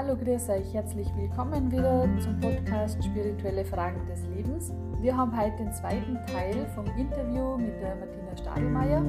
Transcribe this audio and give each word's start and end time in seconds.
Hallo, 0.00 0.16
grüß 0.16 0.50
euch, 0.50 0.72
herzlich 0.74 1.08
willkommen 1.16 1.72
wieder 1.72 2.08
zum 2.20 2.38
Podcast 2.38 3.02
Spirituelle 3.02 3.64
Fragen 3.64 4.06
des 4.06 4.24
Lebens. 4.28 4.70
Wir 5.00 5.16
haben 5.16 5.36
heute 5.36 5.56
den 5.56 5.72
zweiten 5.72 6.24
Teil 6.24 6.68
vom 6.68 6.86
Interview 6.96 7.58
mit 7.58 7.74
der 7.80 7.96
Martina 7.96 8.36
Stadelmeier. 8.36 9.02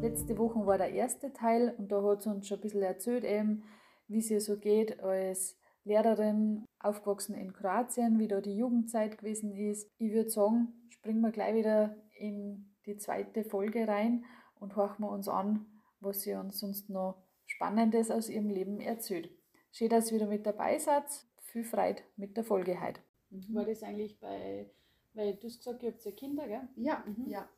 Letzte 0.00 0.38
Woche 0.38 0.64
war 0.64 0.78
der 0.78 0.92
erste 0.92 1.34
Teil 1.34 1.74
und 1.76 1.92
da 1.92 2.02
hat 2.04 2.22
sie 2.22 2.30
uns 2.30 2.48
schon 2.48 2.56
ein 2.56 2.60
bisschen 2.62 2.80
erzählt, 2.80 3.22
eben, 3.24 3.64
wie 4.08 4.20
es 4.20 4.30
ihr 4.30 4.40
so 4.40 4.56
geht 4.56 4.98
als 5.02 5.58
Lehrerin, 5.84 6.64
aufgewachsen 6.80 7.34
in 7.34 7.52
Kroatien, 7.52 8.18
wie 8.18 8.28
da 8.28 8.40
die 8.40 8.56
Jugendzeit 8.56 9.18
gewesen 9.18 9.54
ist. 9.54 9.90
Ich 9.98 10.14
würde 10.14 10.30
sagen, 10.30 10.68
springen 10.88 11.20
wir 11.20 11.32
gleich 11.32 11.54
wieder 11.54 11.96
in 12.18 12.72
die 12.86 12.96
zweite 12.96 13.44
Folge 13.44 13.86
rein 13.86 14.24
und 14.58 14.74
horchen 14.74 15.04
wir 15.04 15.10
uns 15.10 15.28
an, 15.28 15.66
was 16.00 16.22
sie 16.22 16.32
uns 16.32 16.60
sonst 16.60 16.88
noch 16.88 17.22
Spannendes 17.44 18.10
aus 18.10 18.30
ihrem 18.30 18.48
Leben 18.48 18.80
erzählt. 18.80 19.28
Schön, 19.74 19.88
dass 19.88 20.10
ihr 20.10 20.16
wieder 20.16 20.26
mit 20.26 20.44
dabei 20.44 20.78
seid. 20.78 21.06
Viel 21.38 21.64
Freude 21.64 22.02
mit 22.16 22.36
der 22.36 22.44
Folge 22.44 22.78
heute. 22.78 23.00
Mhm. 23.30 23.54
War 23.54 23.64
das 23.64 23.82
eigentlich 23.82 24.20
bei, 24.20 24.70
weil 25.14 25.36
du 25.36 25.46
hast 25.46 25.60
gesagt, 25.60 25.82
ihr 25.82 25.92
habt 25.92 26.04
ja 26.04 26.10
Kinder, 26.10 26.46
gell? 26.46 26.68
Ja, 26.76 27.02
mhm. 27.06 27.26
ja. 27.26 27.48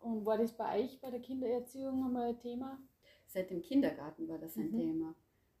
Und 0.00 0.26
war 0.26 0.36
das 0.36 0.52
bei 0.52 0.80
euch 0.80 1.00
bei 1.00 1.10
der 1.10 1.20
Kindererziehung 1.20 2.04
einmal 2.04 2.30
ein 2.30 2.40
Thema? 2.40 2.82
Seit 3.28 3.50
dem 3.50 3.62
Kindergarten 3.62 4.26
war 4.26 4.38
das 4.38 4.56
ein 4.56 4.72
mhm. 4.72 4.78
Thema. 4.78 5.14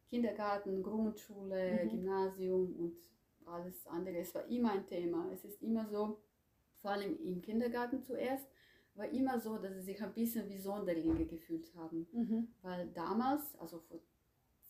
Kindergarten, 0.08 0.82
Grundschule, 0.82 1.84
mhm. 1.84 1.90
Gymnasium 1.90 2.74
und 2.76 2.96
alles 3.46 3.86
andere. 3.86 4.18
Es 4.18 4.34
war 4.34 4.44
immer 4.48 4.72
ein 4.72 4.86
Thema. 4.88 5.30
Es 5.32 5.44
ist 5.44 5.62
immer 5.62 5.86
so, 5.86 6.18
vor 6.82 6.90
allem 6.90 7.16
im 7.24 7.40
Kindergarten 7.40 8.02
zuerst, 8.02 8.48
war 8.96 9.08
immer 9.08 9.38
so, 9.38 9.58
dass 9.58 9.74
sie 9.74 9.82
sich 9.82 10.02
ein 10.02 10.12
bisschen 10.12 10.48
wie 10.48 10.58
Sonderlinge 10.58 11.24
gefühlt 11.26 11.72
haben. 11.76 12.08
Mhm. 12.10 12.48
Weil 12.62 12.88
damals, 12.88 13.54
also 13.60 13.78
vor 13.78 14.00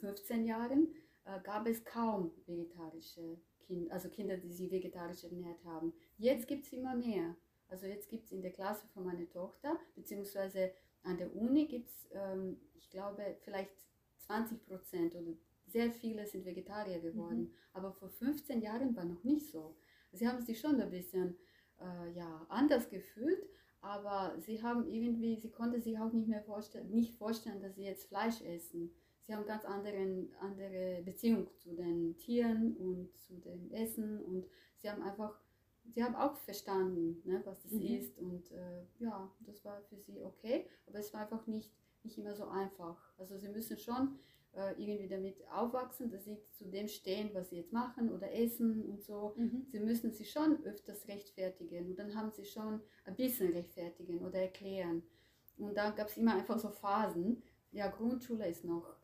15 0.00 0.44
Jahren, 0.44 0.88
äh, 1.24 1.40
gab 1.42 1.66
es 1.66 1.84
kaum 1.84 2.32
vegetarische 2.46 3.38
Kinder, 3.66 3.92
also 3.92 4.08
Kinder, 4.08 4.36
die 4.36 4.52
sich 4.52 4.70
vegetarisch 4.70 5.24
ernährt 5.24 5.64
haben. 5.64 5.92
Jetzt 6.18 6.46
gibt 6.46 6.66
es 6.66 6.72
immer 6.72 6.94
mehr. 6.94 7.36
Also 7.68 7.86
jetzt 7.86 8.08
gibt 8.08 8.24
es 8.24 8.32
in 8.32 8.42
der 8.42 8.52
Klasse 8.52 8.86
von 8.88 9.04
meiner 9.04 9.28
Tochter, 9.28 9.78
beziehungsweise 9.94 10.72
an 11.02 11.16
der 11.16 11.34
Uni 11.34 11.66
gibt 11.66 11.88
es, 11.88 12.08
ähm, 12.12 12.60
ich 12.74 12.90
glaube, 12.90 13.36
vielleicht 13.42 13.72
20 14.18 14.66
Prozent 14.66 15.14
oder 15.14 15.32
sehr 15.66 15.90
viele 15.90 16.26
sind 16.26 16.44
Vegetarier 16.44 17.00
geworden. 17.00 17.42
Mhm. 17.42 17.54
Aber 17.72 17.92
vor 17.92 18.08
15 18.10 18.60
Jahren 18.60 18.94
war 18.96 19.04
noch 19.04 19.22
nicht 19.22 19.50
so. 19.50 19.76
Sie 20.12 20.26
haben 20.26 20.40
sich 20.42 20.58
schon 20.58 20.80
ein 20.80 20.90
bisschen 20.90 21.36
äh, 21.80 22.12
ja, 22.12 22.44
anders 22.48 22.88
gefühlt, 22.88 23.48
aber 23.80 24.34
sie 24.40 24.62
haben 24.62 24.86
irgendwie, 24.86 25.36
sie 25.36 25.50
konnte 25.50 25.80
sich 25.80 25.98
auch 25.98 26.12
nicht 26.12 26.28
mehr 26.28 26.42
vorstellen, 26.42 26.90
nicht 26.90 27.14
vorstellen, 27.16 27.62
dass 27.62 27.76
sie 27.76 27.84
jetzt 27.84 28.08
Fleisch 28.08 28.40
essen. 28.42 28.92
Sie 29.22 29.34
haben 29.34 29.46
ganz 29.46 29.64
anderen, 29.64 30.32
andere 30.40 31.02
Beziehung 31.04 31.48
zu 31.58 31.74
den 31.74 32.16
Tieren 32.16 32.76
und 32.76 33.10
zu 33.18 33.34
dem 33.34 33.70
Essen 33.72 34.22
und 34.24 34.46
sie 34.78 34.90
haben 34.90 35.02
einfach, 35.02 35.38
sie 35.94 36.02
haben 36.02 36.16
auch 36.16 36.36
verstanden, 36.36 37.22
ne, 37.24 37.40
was 37.44 37.62
das 37.62 37.72
mhm. 37.72 37.82
ist 37.82 38.18
und 38.18 38.50
äh, 38.52 38.82
ja, 38.98 39.30
das 39.40 39.64
war 39.64 39.82
für 39.82 39.98
sie 39.98 40.20
okay, 40.20 40.66
aber 40.86 40.98
es 40.98 41.12
war 41.12 41.22
einfach 41.22 41.46
nicht, 41.46 41.70
nicht 42.02 42.18
immer 42.18 42.34
so 42.34 42.46
einfach. 42.48 43.12
Also 43.18 43.36
sie 43.36 43.48
müssen 43.48 43.78
schon 43.78 44.18
äh, 44.52 44.72
irgendwie 44.82 45.08
damit 45.08 45.36
aufwachsen, 45.52 46.10
dass 46.10 46.24
sie 46.24 46.38
zu 46.52 46.64
dem 46.64 46.88
stehen, 46.88 47.30
was 47.34 47.50
sie 47.50 47.56
jetzt 47.56 47.72
machen 47.72 48.10
oder 48.10 48.32
essen 48.32 48.84
und 48.84 49.02
so. 49.02 49.34
Mhm. 49.36 49.66
Sie 49.68 49.80
müssen 49.80 50.12
sich 50.12 50.30
schon 50.30 50.64
öfters 50.64 51.06
rechtfertigen 51.08 51.86
und 51.86 51.98
dann 51.98 52.14
haben 52.14 52.32
sie 52.32 52.44
schon 52.44 52.80
ein 53.04 53.16
bisschen 53.16 53.52
rechtfertigen 53.52 54.18
oder 54.18 54.40
erklären. 54.40 55.02
Und 55.56 55.76
da 55.76 55.90
gab 55.90 56.08
es 56.08 56.16
immer 56.16 56.34
einfach 56.34 56.58
so 56.58 56.70
Phasen. 56.70 57.42
Ja, 57.70 57.88
Grundschule 57.88 58.48
ist 58.48 58.64
noch 58.64 58.96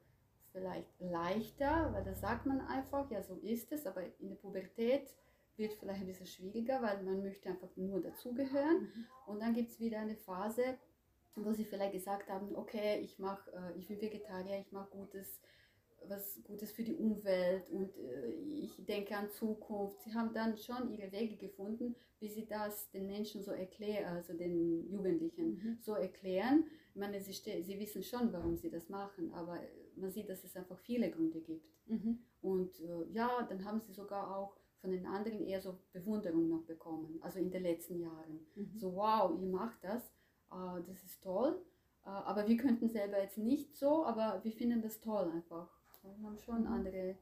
vielleicht 0.56 0.88
leichter, 1.00 1.92
weil 1.92 2.02
da 2.02 2.14
sagt 2.14 2.46
man 2.46 2.60
einfach, 2.62 3.10
ja, 3.10 3.22
so 3.22 3.34
ist 3.36 3.70
es, 3.72 3.86
aber 3.86 4.02
in 4.20 4.30
der 4.30 4.36
Pubertät 4.36 5.14
wird 5.56 5.74
vielleicht 5.74 6.00
ein 6.00 6.06
bisschen 6.06 6.26
schwieriger, 6.26 6.80
weil 6.82 7.02
man 7.02 7.22
möchte 7.22 7.50
einfach 7.50 7.68
nur 7.76 8.00
dazugehören. 8.00 8.82
Mhm. 8.82 9.06
Und 9.26 9.40
dann 9.40 9.54
gibt 9.54 9.70
es 9.70 9.80
wieder 9.80 9.98
eine 9.98 10.16
Phase, 10.16 10.78
wo 11.34 11.52
sie 11.52 11.64
vielleicht 11.64 11.92
gesagt 11.92 12.30
haben, 12.30 12.56
okay, 12.56 13.00
ich 13.00 13.18
mache, 13.18 13.50
äh, 13.52 13.78
ich 13.78 13.86
bin 13.86 14.00
Vegetarier, 14.00 14.58
ich 14.58 14.72
mache 14.72 14.90
Gutes, 14.90 15.40
was 16.08 16.40
Gutes 16.44 16.72
für 16.72 16.84
die 16.84 16.94
Umwelt 16.94 17.68
und 17.68 17.94
äh, 17.98 18.30
ich 18.30 18.82
denke 18.86 19.14
an 19.14 19.30
Zukunft. 19.30 20.00
Sie 20.02 20.14
haben 20.14 20.32
dann 20.32 20.56
schon 20.56 20.90
ihre 20.90 21.12
Wege 21.12 21.36
gefunden, 21.36 21.96
wie 22.18 22.28
sie 22.28 22.46
das 22.46 22.90
den 22.92 23.06
Menschen 23.06 23.42
so 23.42 23.50
erklären, 23.50 24.16
also 24.16 24.32
den 24.32 24.90
Jugendlichen 24.90 25.48
mhm. 25.48 25.78
so 25.82 25.94
erklären. 25.94 26.64
Ich 26.94 26.96
meine, 26.96 27.20
sie, 27.20 27.32
sie 27.32 27.78
wissen 27.78 28.02
schon, 28.02 28.32
warum 28.32 28.56
sie 28.56 28.70
das 28.70 28.88
machen, 28.88 29.34
aber 29.34 29.60
man 29.96 30.10
sieht, 30.10 30.28
dass 30.28 30.44
es 30.44 30.56
einfach 30.56 30.78
viele 30.78 31.10
Gründe 31.10 31.40
gibt. 31.40 31.68
Mhm. 31.86 32.18
Und 32.42 32.80
äh, 32.80 33.10
ja, 33.12 33.42
dann 33.48 33.64
haben 33.64 33.80
sie 33.80 33.92
sogar 33.92 34.36
auch 34.36 34.56
von 34.80 34.90
den 34.90 35.06
anderen 35.06 35.40
eher 35.40 35.60
so 35.60 35.78
Bewunderung 35.92 36.48
noch 36.48 36.62
bekommen, 36.62 37.18
also 37.22 37.38
in 37.38 37.50
den 37.50 37.62
letzten 37.62 37.98
Jahren. 37.98 38.46
Mhm. 38.54 38.78
So, 38.78 38.94
wow, 38.94 39.32
ihr 39.40 39.48
macht 39.48 39.82
das 39.82 40.12
äh, 40.50 40.82
das 40.86 41.02
ist 41.02 41.22
toll. 41.22 41.60
Äh, 42.04 42.08
aber 42.08 42.46
wir 42.46 42.56
könnten 42.56 42.88
selber 42.88 43.20
jetzt 43.20 43.38
nicht 43.38 43.76
so, 43.76 44.04
aber 44.04 44.40
wir 44.42 44.52
finden 44.52 44.82
das 44.82 45.00
toll 45.00 45.30
einfach. 45.32 45.68
Wir 46.02 46.26
haben 46.26 46.38
schon 46.38 46.62
mhm. 46.62 46.72
andere 46.72 47.16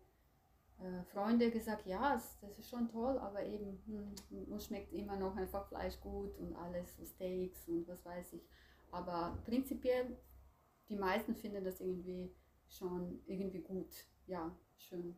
äh, 0.79 1.05
Freunde 1.13 1.51
gesagt, 1.51 1.87
ja, 1.87 2.21
das 2.41 2.59
ist 2.59 2.69
schon 2.69 2.89
toll, 2.89 3.19
aber 3.19 3.45
eben, 3.45 3.81
hm, 3.87 4.45
uns 4.53 4.67
schmeckt 4.67 4.93
immer 4.93 5.17
noch 5.17 5.37
einfach 5.37 5.67
Fleisch 5.69 5.99
gut 6.01 6.37
und 6.39 6.55
alles, 6.55 6.97
so 6.97 7.05
Steaks 7.05 7.67
und 7.69 7.89
was 7.89 8.05
weiß 8.05 8.35
ich. 8.35 8.43
Aber 8.91 9.39
prinzipiell, 9.45 10.17
die 10.89 10.97
meisten 10.97 11.35
finden 11.35 11.65
das 11.65 11.81
irgendwie 11.81 12.31
schon 12.69 13.21
irgendwie 13.27 13.61
gut. 13.61 14.07
Ja, 14.27 14.55
schön. 14.77 15.17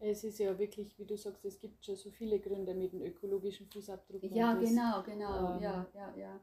Es 0.00 0.24
ist 0.24 0.38
ja 0.38 0.58
wirklich, 0.58 0.98
wie 0.98 1.04
du 1.04 1.16
sagst, 1.16 1.44
es 1.44 1.58
gibt 1.58 1.84
schon 1.84 1.96
so 1.96 2.10
viele 2.10 2.38
Gründe 2.38 2.74
mit 2.74 2.92
dem 2.92 3.02
ökologischen 3.02 3.66
Fußabdruck. 3.66 4.22
Ja, 4.24 4.54
genau, 4.54 5.02
genau, 5.02 5.54
ähm, 5.54 5.62
ja, 5.62 5.86
ja, 5.94 6.14
ja 6.16 6.40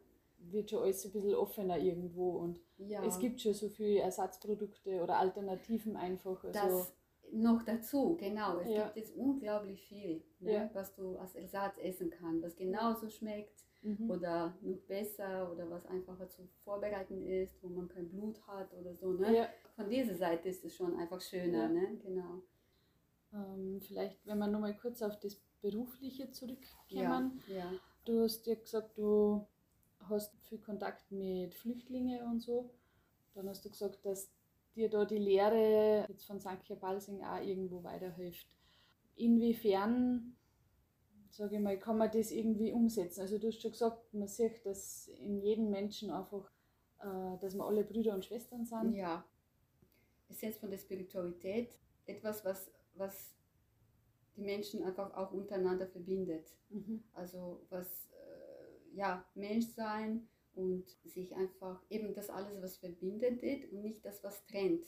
wird 0.49 0.69
schon 0.69 0.83
alles 0.83 1.05
ein 1.05 1.11
bisschen 1.11 1.35
offener 1.35 1.77
irgendwo 1.77 2.37
und 2.37 2.59
ja. 2.77 3.03
es 3.05 3.19
gibt 3.19 3.41
schon 3.41 3.53
so 3.53 3.69
viele 3.69 3.99
Ersatzprodukte 3.99 5.01
oder 5.01 5.17
Alternativen 5.17 5.95
einfach. 5.95 6.43
Also 6.43 6.59
das 6.59 6.93
noch 7.31 7.63
dazu, 7.63 8.17
genau. 8.19 8.59
Es 8.59 8.69
ja. 8.69 8.85
gibt 8.85 8.97
jetzt 8.97 9.15
unglaublich 9.15 9.81
viel, 9.83 10.23
ne, 10.39 10.53
ja. 10.53 10.69
was 10.73 10.93
du 10.93 11.17
als 11.17 11.35
Ersatz 11.35 11.77
essen 11.81 12.09
kannst, 12.09 12.43
was 12.43 12.55
genauso 12.55 13.09
schmeckt 13.09 13.63
mhm. 13.81 14.09
oder 14.09 14.57
noch 14.61 14.79
besser 14.81 15.51
oder 15.51 15.69
was 15.69 15.85
einfacher 15.85 16.29
zu 16.29 16.47
vorbereiten 16.63 17.21
ist, 17.25 17.61
wo 17.61 17.69
man 17.69 17.87
kein 17.87 18.09
Blut 18.09 18.41
hat 18.47 18.73
oder 18.73 18.95
so. 18.95 19.13
Ne? 19.13 19.47
Von 19.75 19.89
dieser 19.89 20.15
Seite 20.15 20.49
ist 20.49 20.63
es 20.65 20.75
schon 20.75 20.95
einfach 20.97 21.21
schöner, 21.21 21.69
ne? 21.69 21.97
genau. 22.03 22.41
Ähm, 23.33 23.79
vielleicht, 23.81 24.25
wenn 24.25 24.37
wir 24.39 24.47
nochmal 24.47 24.75
kurz 24.75 25.01
auf 25.01 25.19
das 25.19 25.41
Berufliche 25.61 26.31
zurückkommen. 26.31 27.39
Ja. 27.47 27.71
Du 28.03 28.23
hast 28.23 28.45
ja 28.47 28.55
gesagt, 28.55 28.97
du 28.97 29.45
hast 30.09 30.35
viel 30.41 30.59
Kontakt 30.59 31.11
mit 31.11 31.53
Flüchtlingen 31.53 32.23
und 32.23 32.41
so. 32.41 32.71
Dann 33.33 33.47
hast 33.47 33.63
du 33.63 33.69
gesagt, 33.69 34.05
dass 34.05 34.31
dir 34.75 34.89
da 34.89 35.05
die 35.05 35.17
Lehre 35.17 36.05
jetzt 36.09 36.25
von 36.25 36.39
Sankt 36.39 36.67
Balsing 36.79 37.23
auch 37.23 37.41
irgendwo 37.41 37.83
weiterhilft. 37.83 38.47
Inwiefern, 39.15 40.35
sage 41.31 41.55
ich 41.55 41.61
mal, 41.61 41.79
kann 41.79 41.97
man 41.97 42.11
das 42.11 42.31
irgendwie 42.31 42.71
umsetzen? 42.71 43.21
Also 43.21 43.37
du 43.37 43.47
hast 43.47 43.61
schon 43.61 43.71
gesagt, 43.71 44.13
man 44.13 44.27
sieht, 44.27 44.65
dass 44.65 45.07
in 45.07 45.41
jedem 45.41 45.69
Menschen 45.69 46.11
einfach, 46.11 46.51
äh, 46.99 47.37
dass 47.39 47.55
wir 47.55 47.65
alle 47.65 47.83
Brüder 47.83 48.13
und 48.13 48.25
Schwestern 48.25 48.65
sind. 48.65 48.93
Ja. 48.93 49.25
Essenz 50.29 50.57
von 50.57 50.69
der 50.69 50.77
Spiritualität, 50.77 51.77
etwas, 52.05 52.45
was, 52.45 52.71
was 52.93 53.35
die 54.37 54.41
Menschen 54.41 54.83
einfach 54.83 55.13
auch 55.13 55.33
untereinander 55.33 55.87
verbindet. 55.87 56.53
Mhm. 56.69 57.03
Also 57.13 57.65
was 57.69 58.11
ja, 58.93 59.25
Mensch 59.35 59.67
sein 59.67 60.27
und 60.53 60.85
sich 61.05 61.35
einfach 61.35 61.81
eben 61.89 62.13
das 62.13 62.29
alles, 62.29 62.61
was 62.61 62.77
verbindet 62.77 63.41
und 63.71 63.81
nicht 63.81 64.05
das, 64.05 64.23
was 64.23 64.45
trennt. 64.45 64.85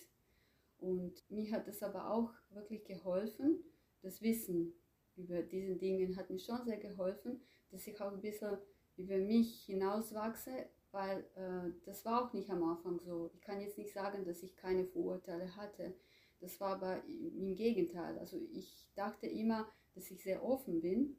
Und 0.79 1.23
mir 1.29 1.51
hat 1.51 1.67
es 1.67 1.81
aber 1.81 2.11
auch 2.11 2.31
wirklich 2.51 2.83
geholfen, 2.85 3.63
das 4.01 4.21
Wissen 4.21 4.73
über 5.15 5.41
diese 5.41 5.75
Dinge 5.75 6.15
hat 6.15 6.29
mir 6.29 6.39
schon 6.39 6.63
sehr 6.65 6.77
geholfen, 6.77 7.41
dass 7.71 7.87
ich 7.87 7.99
auch 8.01 8.11
ein 8.11 8.21
bisschen 8.21 8.57
über 8.97 9.17
mich 9.17 9.63
hinauswachse, 9.65 10.67
weil 10.91 11.25
äh, 11.35 11.71
das 11.85 12.05
war 12.05 12.23
auch 12.23 12.33
nicht 12.33 12.49
am 12.49 12.63
Anfang 12.63 12.99
so. 12.99 13.31
Ich 13.33 13.41
kann 13.41 13.61
jetzt 13.61 13.77
nicht 13.77 13.93
sagen, 13.93 14.25
dass 14.25 14.43
ich 14.43 14.55
keine 14.55 14.85
Vorurteile 14.85 15.55
hatte. 15.55 15.95
Das 16.39 16.59
war 16.59 16.75
aber 16.75 17.03
im 17.05 17.55
Gegenteil. 17.55 18.19
Also 18.19 18.37
ich 18.51 18.89
dachte 18.95 19.27
immer, 19.27 19.67
dass 19.95 20.11
ich 20.11 20.21
sehr 20.21 20.43
offen 20.43 20.81
bin 20.81 21.15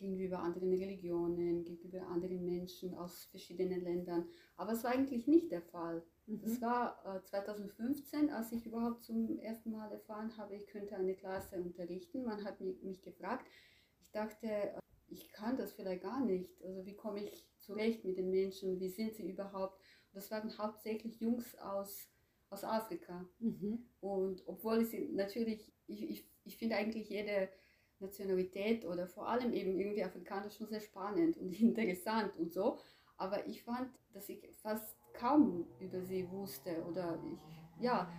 gegenüber 0.00 0.38
anderen 0.38 0.72
Religionen, 0.72 1.62
gegenüber 1.62 2.06
anderen 2.06 2.44
Menschen 2.44 2.94
aus 2.94 3.24
verschiedenen 3.26 3.82
Ländern. 3.82 4.26
Aber 4.56 4.72
es 4.72 4.82
war 4.82 4.92
eigentlich 4.92 5.26
nicht 5.26 5.52
der 5.52 5.62
Fall. 5.62 6.02
Mhm. 6.30 6.40
Das 6.42 6.60
war 6.60 7.16
äh, 7.16 7.22
2015, 7.24 8.30
als 8.30 8.52
ich 8.52 8.66
überhaupt 8.66 9.04
zum 9.04 9.38
ersten 9.40 9.72
Mal 9.72 9.90
erfahren 9.90 10.36
habe, 10.36 10.54
ich 10.54 10.66
könnte 10.66 10.94
eine 10.96 11.14
Klasse 11.14 11.56
unterrichten. 11.60 12.24
Man 12.24 12.44
hat 12.44 12.60
mich, 12.60 12.82
mich 12.82 13.02
gefragt. 13.02 13.46
Ich 14.00 14.10
dachte, 14.12 14.46
äh, 14.46 14.78
ich 15.08 15.32
kann 15.32 15.56
das 15.56 15.72
vielleicht 15.72 16.02
gar 16.02 16.24
nicht. 16.24 16.62
Also 16.62 16.86
wie 16.86 16.94
komme 16.94 17.24
ich 17.24 17.48
zurecht 17.58 18.04
mit 18.04 18.16
den 18.16 18.30
Menschen? 18.30 18.78
Wie 18.78 18.88
sind 18.88 19.14
sie 19.14 19.28
überhaupt? 19.28 19.80
Das 20.12 20.30
waren 20.30 20.56
hauptsächlich 20.56 21.20
Jungs 21.20 21.56
aus, 21.58 22.08
aus 22.50 22.64
Afrika. 22.64 23.28
Mhm. 23.40 23.86
Und 24.00 24.42
obwohl 24.46 24.82
ich 24.82 24.90
sie 24.90 25.08
natürlich, 25.12 25.72
ich, 25.86 26.08
ich 26.08 26.30
ich 26.44 26.56
finde 26.56 26.76
eigentlich 26.76 27.08
jede 27.08 27.48
Nationalität 27.98 28.84
oder 28.84 29.06
vor 29.06 29.28
allem 29.28 29.52
eben 29.52 29.78
irgendwie 29.78 30.04
Afrikaner 30.04 30.50
schon 30.50 30.68
sehr 30.68 30.80
spannend 30.80 31.36
und 31.36 31.52
interessant 31.60 32.36
und 32.36 32.52
so. 32.52 32.78
Aber 33.16 33.46
ich 33.46 33.62
fand, 33.62 33.90
dass 34.12 34.28
ich 34.28 34.48
fast 34.62 34.96
kaum 35.12 35.66
über 35.78 36.00
sie 36.02 36.30
wusste 36.30 36.82
oder 36.88 37.18
ich, 37.32 37.82
ja, 37.82 38.10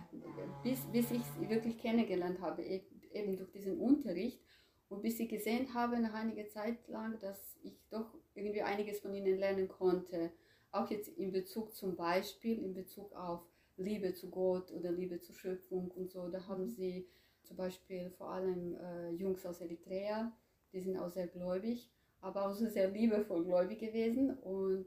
bis, 0.62 0.84
bis 0.86 1.10
ich 1.10 1.22
sie 1.24 1.48
wirklich 1.48 1.78
kennengelernt 1.78 2.40
habe, 2.40 2.62
e-, 2.62 2.84
eben 3.12 3.36
durch 3.36 3.50
diesen 3.50 3.78
Unterricht 3.78 4.40
und 4.88 5.02
bis 5.02 5.18
ich 5.20 5.28
gesehen 5.28 5.72
habe 5.74 5.98
nach 6.00 6.14
einiger 6.14 6.48
Zeit 6.48 6.86
lang, 6.88 7.18
dass 7.18 7.56
ich 7.62 7.78
doch 7.90 8.14
irgendwie 8.34 8.62
einiges 8.62 9.00
von 9.00 9.14
ihnen 9.14 9.38
lernen 9.38 9.68
konnte. 9.68 10.32
Auch 10.70 10.90
jetzt 10.90 11.08
in 11.08 11.32
Bezug 11.32 11.74
zum 11.74 11.96
Beispiel, 11.96 12.58
in 12.58 12.74
Bezug 12.74 13.12
auf 13.14 13.40
Liebe 13.76 14.14
zu 14.14 14.30
Gott 14.30 14.70
oder 14.70 14.92
Liebe 14.92 15.20
zur 15.20 15.34
Schöpfung 15.34 15.90
und 15.90 16.10
so. 16.10 16.28
Da 16.28 16.46
haben 16.46 16.68
sie 16.68 17.08
zum 17.42 17.56
Beispiel 17.56 18.10
vor 18.10 18.30
allem 18.30 18.76
äh, 18.76 19.10
Jungs 19.10 19.44
aus 19.44 19.60
Eritrea, 19.60 20.32
die 20.72 20.80
sind 20.80 20.98
auch 20.98 21.10
sehr 21.10 21.26
gläubig, 21.26 21.90
aber 22.20 22.46
auch 22.46 22.54
sehr 22.54 22.90
liebevoll 22.90 23.44
gläubig 23.44 23.78
gewesen 23.78 24.38
und 24.38 24.86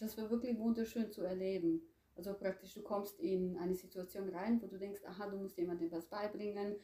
das 0.00 0.16
war 0.18 0.30
wirklich 0.30 0.58
wunderschön 0.58 1.10
zu 1.10 1.22
erleben. 1.22 1.82
Also 2.16 2.34
praktisch, 2.34 2.74
du 2.74 2.82
kommst 2.82 3.20
in 3.20 3.56
eine 3.58 3.74
Situation 3.74 4.28
rein, 4.30 4.60
wo 4.60 4.66
du 4.66 4.78
denkst, 4.78 5.02
aha, 5.04 5.28
du 5.28 5.36
musst 5.36 5.56
jemandem 5.56 5.92
was 5.92 6.06
beibringen 6.06 6.76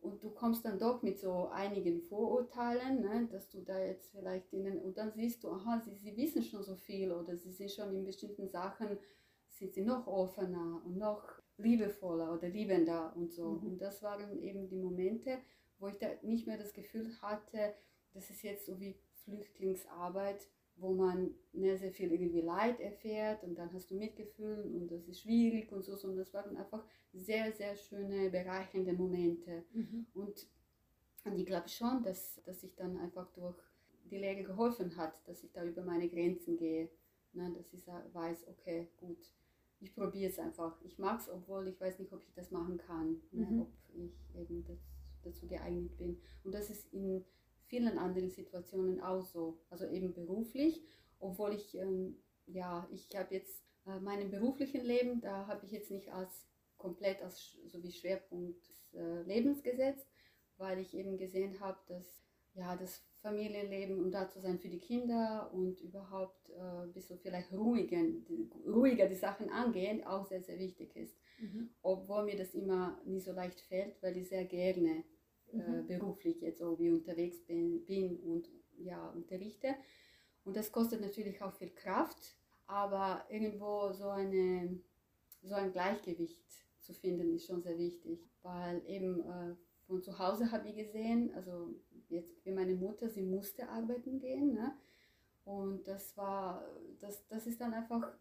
und 0.00 0.22
du 0.22 0.30
kommst 0.30 0.64
dann 0.64 0.78
doch 0.78 1.02
mit 1.02 1.18
so 1.18 1.48
einigen 1.48 2.02
Vorurteilen, 2.02 3.00
ne, 3.00 3.28
dass 3.30 3.48
du 3.48 3.62
da 3.62 3.78
jetzt 3.82 4.10
vielleicht 4.10 4.52
ihnen, 4.52 4.78
und 4.78 4.98
dann 4.98 5.12
siehst 5.12 5.42
du, 5.42 5.50
aha, 5.50 5.80
sie, 5.80 5.94
sie 5.94 6.16
wissen 6.16 6.42
schon 6.42 6.62
so 6.62 6.76
viel 6.76 7.12
oder 7.12 7.36
sie 7.36 7.50
sind 7.50 7.70
schon 7.70 7.94
in 7.94 8.04
bestimmten 8.04 8.48
Sachen, 8.48 8.98
sind 9.48 9.72
sie 9.74 9.82
noch 9.82 10.06
offener 10.06 10.82
und 10.84 10.98
noch 10.98 11.24
liebevoller 11.56 12.32
oder 12.32 12.48
liebender 12.48 13.12
und 13.16 13.32
so. 13.32 13.52
Mhm. 13.52 13.66
Und 13.66 13.78
das 13.78 14.02
waren 14.02 14.38
eben 14.40 14.68
die 14.68 14.76
Momente, 14.78 15.38
wo 15.78 15.88
ich 15.88 15.98
da 15.98 16.08
nicht 16.22 16.46
mehr 16.46 16.58
das 16.58 16.72
Gefühl 16.72 17.10
hatte, 17.20 17.74
das 18.12 18.30
ist 18.30 18.42
jetzt 18.42 18.66
so 18.66 18.78
wie 18.80 18.96
Flüchtlingsarbeit, 19.24 20.46
wo 20.80 20.94
man 20.94 21.34
ne, 21.52 21.76
sehr 21.76 21.92
viel 21.92 22.12
irgendwie 22.12 22.40
Leid 22.40 22.80
erfährt 22.80 23.42
und 23.44 23.56
dann 23.56 23.72
hast 23.72 23.90
du 23.90 23.96
Mitgefühl 23.96 24.62
und 24.74 24.88
das 24.90 25.06
ist 25.08 25.20
schwierig 25.20 25.72
und 25.72 25.84
so, 25.84 25.96
sondern 25.96 26.18
das 26.18 26.32
waren 26.32 26.56
einfach 26.56 26.84
sehr, 27.12 27.52
sehr 27.52 27.76
schöne, 27.76 28.30
bereichernde 28.30 28.92
Momente. 28.92 29.64
Mhm. 29.72 30.06
Und, 30.14 30.46
und 31.24 31.38
ich 31.38 31.46
glaube 31.46 31.68
schon, 31.68 32.02
dass, 32.02 32.40
dass 32.44 32.62
ich 32.62 32.74
dann 32.76 32.96
einfach 32.96 33.30
durch 33.32 33.56
die 34.10 34.18
Lehre 34.18 34.42
geholfen 34.42 34.96
hat, 34.96 35.14
dass 35.26 35.42
ich 35.42 35.52
da 35.52 35.64
über 35.64 35.82
meine 35.82 36.08
Grenzen 36.08 36.56
gehe, 36.56 36.88
ne, 37.32 37.52
dass 37.56 37.72
ich 37.72 37.86
weiß, 37.86 38.48
okay, 38.48 38.88
gut, 38.96 39.18
ich 39.80 39.94
probiere 39.94 40.30
es 40.30 40.38
einfach. 40.38 40.80
Ich 40.82 40.98
mag 40.98 41.20
es, 41.20 41.28
obwohl 41.28 41.68
ich 41.68 41.80
weiß 41.80 41.98
nicht, 41.98 42.12
ob 42.12 42.22
ich 42.24 42.32
das 42.34 42.50
machen 42.50 42.78
kann, 42.78 43.20
ne? 43.32 43.46
mhm. 43.46 43.60
ob 43.62 43.68
ich 43.94 44.34
eben 44.34 44.64
das, 44.64 44.78
dazu 45.22 45.46
geeignet 45.46 45.96
bin. 45.96 46.20
Und 46.44 46.54
das 46.54 46.70
ist 46.70 46.92
in 46.92 47.24
vielen 47.68 47.98
anderen 47.98 48.30
Situationen 48.30 49.00
auch 49.00 49.24
so. 49.24 49.58
Also 49.70 49.86
eben 49.86 50.12
beruflich, 50.12 50.82
obwohl 51.20 51.54
ich, 51.54 51.74
ähm, 51.76 52.16
ja, 52.46 52.88
ich 52.92 53.08
habe 53.14 53.34
jetzt 53.34 53.62
äh, 53.86 54.00
meinem 54.00 54.30
beruflichen 54.30 54.84
Leben, 54.84 55.20
da 55.20 55.46
habe 55.46 55.64
ich 55.66 55.72
jetzt 55.72 55.90
nicht 55.90 56.12
als 56.12 56.46
komplett 56.76 57.22
als 57.22 57.58
so 57.66 57.82
wie 57.82 57.92
Schwerpunkt 57.92 58.66
des 58.68 58.94
äh, 58.94 59.22
Lebens 59.22 59.62
gesetzt, 59.62 60.06
weil 60.56 60.78
ich 60.78 60.94
eben 60.94 61.18
gesehen 61.18 61.60
habe, 61.60 61.78
dass 61.88 62.22
ja, 62.54 62.76
das 62.76 63.02
Familienleben 63.20 63.98
und 63.98 64.12
da 64.12 64.28
zu 64.28 64.40
sein 64.40 64.58
für 64.58 64.68
die 64.68 64.78
Kinder 64.78 65.50
und 65.52 65.80
überhaupt 65.80 66.50
äh, 66.50 66.84
ein 66.84 66.92
bisschen 66.92 67.18
vielleicht 67.18 67.52
ruhiger, 67.52 68.02
ruhiger 68.66 69.08
die 69.08 69.14
Sachen 69.14 69.50
angehen, 69.50 70.04
auch 70.04 70.24
sehr, 70.26 70.42
sehr 70.42 70.58
wichtig 70.58 70.94
ist. 70.96 71.16
Mhm. 71.40 71.70
Obwohl 71.82 72.24
mir 72.24 72.36
das 72.36 72.54
immer 72.54 73.00
nicht 73.04 73.24
so 73.24 73.32
leicht 73.32 73.60
fällt, 73.60 74.02
weil 74.02 74.16
ich 74.16 74.28
sehr 74.28 74.44
gerne 74.44 75.04
äh, 75.52 75.56
mhm. 75.56 75.86
beruflich 75.86 76.40
jetzt 76.40 76.58
so 76.58 76.78
wie 76.78 76.90
unterwegs 76.90 77.40
bin, 77.44 77.84
bin 77.84 78.18
und 78.20 78.48
ja, 78.78 79.08
unterrichte. 79.10 79.74
Und 80.44 80.56
das 80.56 80.72
kostet 80.72 81.00
natürlich 81.00 81.42
auch 81.42 81.52
viel 81.52 81.70
Kraft, 81.70 82.36
aber 82.66 83.24
irgendwo 83.28 83.92
so, 83.92 84.08
eine, 84.08 84.80
so 85.42 85.54
ein 85.54 85.72
Gleichgewicht 85.72 86.40
zu 86.80 86.94
finden 86.94 87.34
ist 87.34 87.46
schon 87.46 87.62
sehr 87.62 87.76
wichtig, 87.76 88.30
weil 88.42 88.82
eben 88.86 89.20
äh, 89.20 89.54
von 89.86 90.02
zu 90.02 90.18
Hause 90.18 90.50
habe 90.52 90.68
ich 90.68 90.76
gesehen, 90.76 91.34
also 91.34 91.74
jetzt 92.08 92.44
wie 92.44 92.52
meine 92.52 92.74
Mutter, 92.74 93.08
sie 93.08 93.22
musste 93.22 93.68
arbeiten 93.68 94.20
gehen. 94.20 94.54
Ne? 94.54 94.76
Und 95.44 95.88
das 95.88 96.16
war, 96.16 96.62
das, 97.00 97.26
das 97.28 97.46
ist 97.46 97.60
dann 97.60 97.72
einfach, 97.72 98.12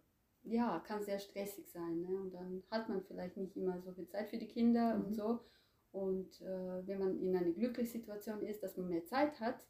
ja, 0.43 0.79
kann 0.79 1.03
sehr 1.03 1.19
stressig 1.19 1.69
sein. 1.69 2.01
Ne? 2.01 2.21
Und 2.21 2.33
dann 2.33 2.63
hat 2.71 2.87
man 2.89 3.03
vielleicht 3.03 3.37
nicht 3.37 3.55
immer 3.57 3.81
so 3.81 3.91
viel 3.91 4.07
Zeit 4.07 4.29
für 4.29 4.37
die 4.37 4.47
Kinder 4.47 4.95
mhm. 4.95 5.05
und 5.05 5.13
so. 5.13 5.41
Und 5.91 6.41
äh, 6.41 6.87
wenn 6.87 6.99
man 6.99 7.19
in 7.19 7.35
einer 7.35 7.51
glücklichen 7.51 8.01
Situation 8.01 8.41
ist, 8.41 8.61
dass 8.61 8.77
man 8.77 8.89
mehr 8.89 9.05
Zeit 9.05 9.39
hat, 9.39 9.65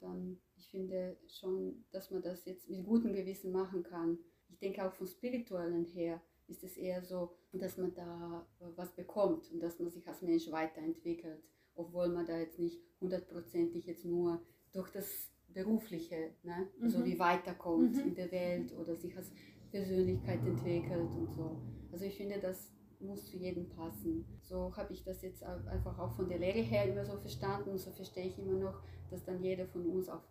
dann, 0.00 0.38
ich 0.56 0.70
finde 0.70 1.16
schon, 1.28 1.84
dass 1.90 2.10
man 2.10 2.22
das 2.22 2.44
jetzt 2.44 2.68
mit 2.68 2.84
gutem 2.84 3.12
Gewissen 3.12 3.52
machen 3.52 3.82
kann. 3.82 4.18
Ich 4.48 4.58
denke 4.58 4.84
auch 4.84 4.92
vom 4.92 5.06
Spirituellen 5.06 5.84
her 5.84 6.20
ist 6.48 6.64
es 6.64 6.76
eher 6.76 7.02
so, 7.02 7.32
dass 7.52 7.76
man 7.76 7.94
da 7.94 8.46
was 8.74 8.94
bekommt 8.96 9.50
und 9.52 9.60
dass 9.60 9.78
man 9.78 9.90
sich 9.90 10.06
als 10.08 10.22
Mensch 10.22 10.50
weiterentwickelt 10.50 11.42
obwohl 11.80 12.08
man 12.08 12.26
da 12.26 12.38
jetzt 12.38 12.58
nicht 12.58 12.80
hundertprozentig 13.00 13.86
jetzt 13.86 14.04
nur 14.04 14.42
durch 14.72 14.90
das 14.90 15.30
Berufliche, 15.48 16.34
ne, 16.42 16.68
mhm. 16.78 16.88
so 16.88 17.04
wie 17.04 17.18
weiterkommt 17.18 17.96
mhm. 17.96 18.08
in 18.08 18.14
der 18.14 18.30
Welt 18.30 18.72
oder 18.78 18.94
sich 18.96 19.16
als 19.16 19.32
Persönlichkeit 19.70 20.40
entwickelt 20.46 21.10
und 21.16 21.32
so. 21.34 21.60
Also 21.90 22.04
ich 22.04 22.16
finde, 22.16 22.38
das 22.38 22.70
muss 23.00 23.26
zu 23.26 23.36
jedem 23.36 23.68
passen. 23.68 24.24
So 24.42 24.76
habe 24.76 24.92
ich 24.92 25.02
das 25.04 25.22
jetzt 25.22 25.42
einfach 25.42 25.98
auch 25.98 26.12
von 26.16 26.28
der 26.28 26.38
Lehre 26.38 26.60
her 26.60 26.84
immer 26.84 27.04
so 27.04 27.16
verstanden 27.18 27.70
und 27.70 27.78
so 27.78 27.90
verstehe 27.90 28.26
ich 28.26 28.38
immer 28.38 28.58
noch, 28.58 28.82
dass 29.10 29.24
dann 29.24 29.42
jeder 29.42 29.66
von 29.66 29.86
uns, 29.86 30.08
auch 30.08 30.22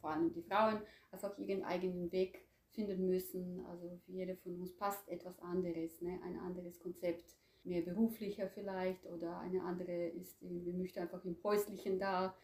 vor 0.00 0.10
allem 0.10 0.32
die 0.32 0.42
Frauen, 0.42 0.80
einfach 1.10 1.36
ihren 1.38 1.62
eigenen 1.64 2.10
Weg 2.12 2.46
finden 2.70 3.06
müssen. 3.06 3.64
Also 3.66 3.98
für 4.04 4.12
jede 4.12 4.36
von 4.36 4.60
uns 4.60 4.74
passt 4.76 5.08
etwas 5.08 5.38
anderes, 5.40 6.00
ne? 6.00 6.18
ein 6.24 6.38
anderes 6.38 6.80
Konzept 6.80 7.36
mehr 7.64 7.82
beruflicher 7.82 8.48
vielleicht 8.48 9.06
oder 9.06 9.38
eine 9.38 9.62
andere 9.62 10.08
ist 10.08 10.42
irgendwie 10.42 10.72
möchte 10.72 11.00
einfach 11.00 11.24
im 11.24 11.36
Häuslichen 11.44 11.98
da 11.98 12.34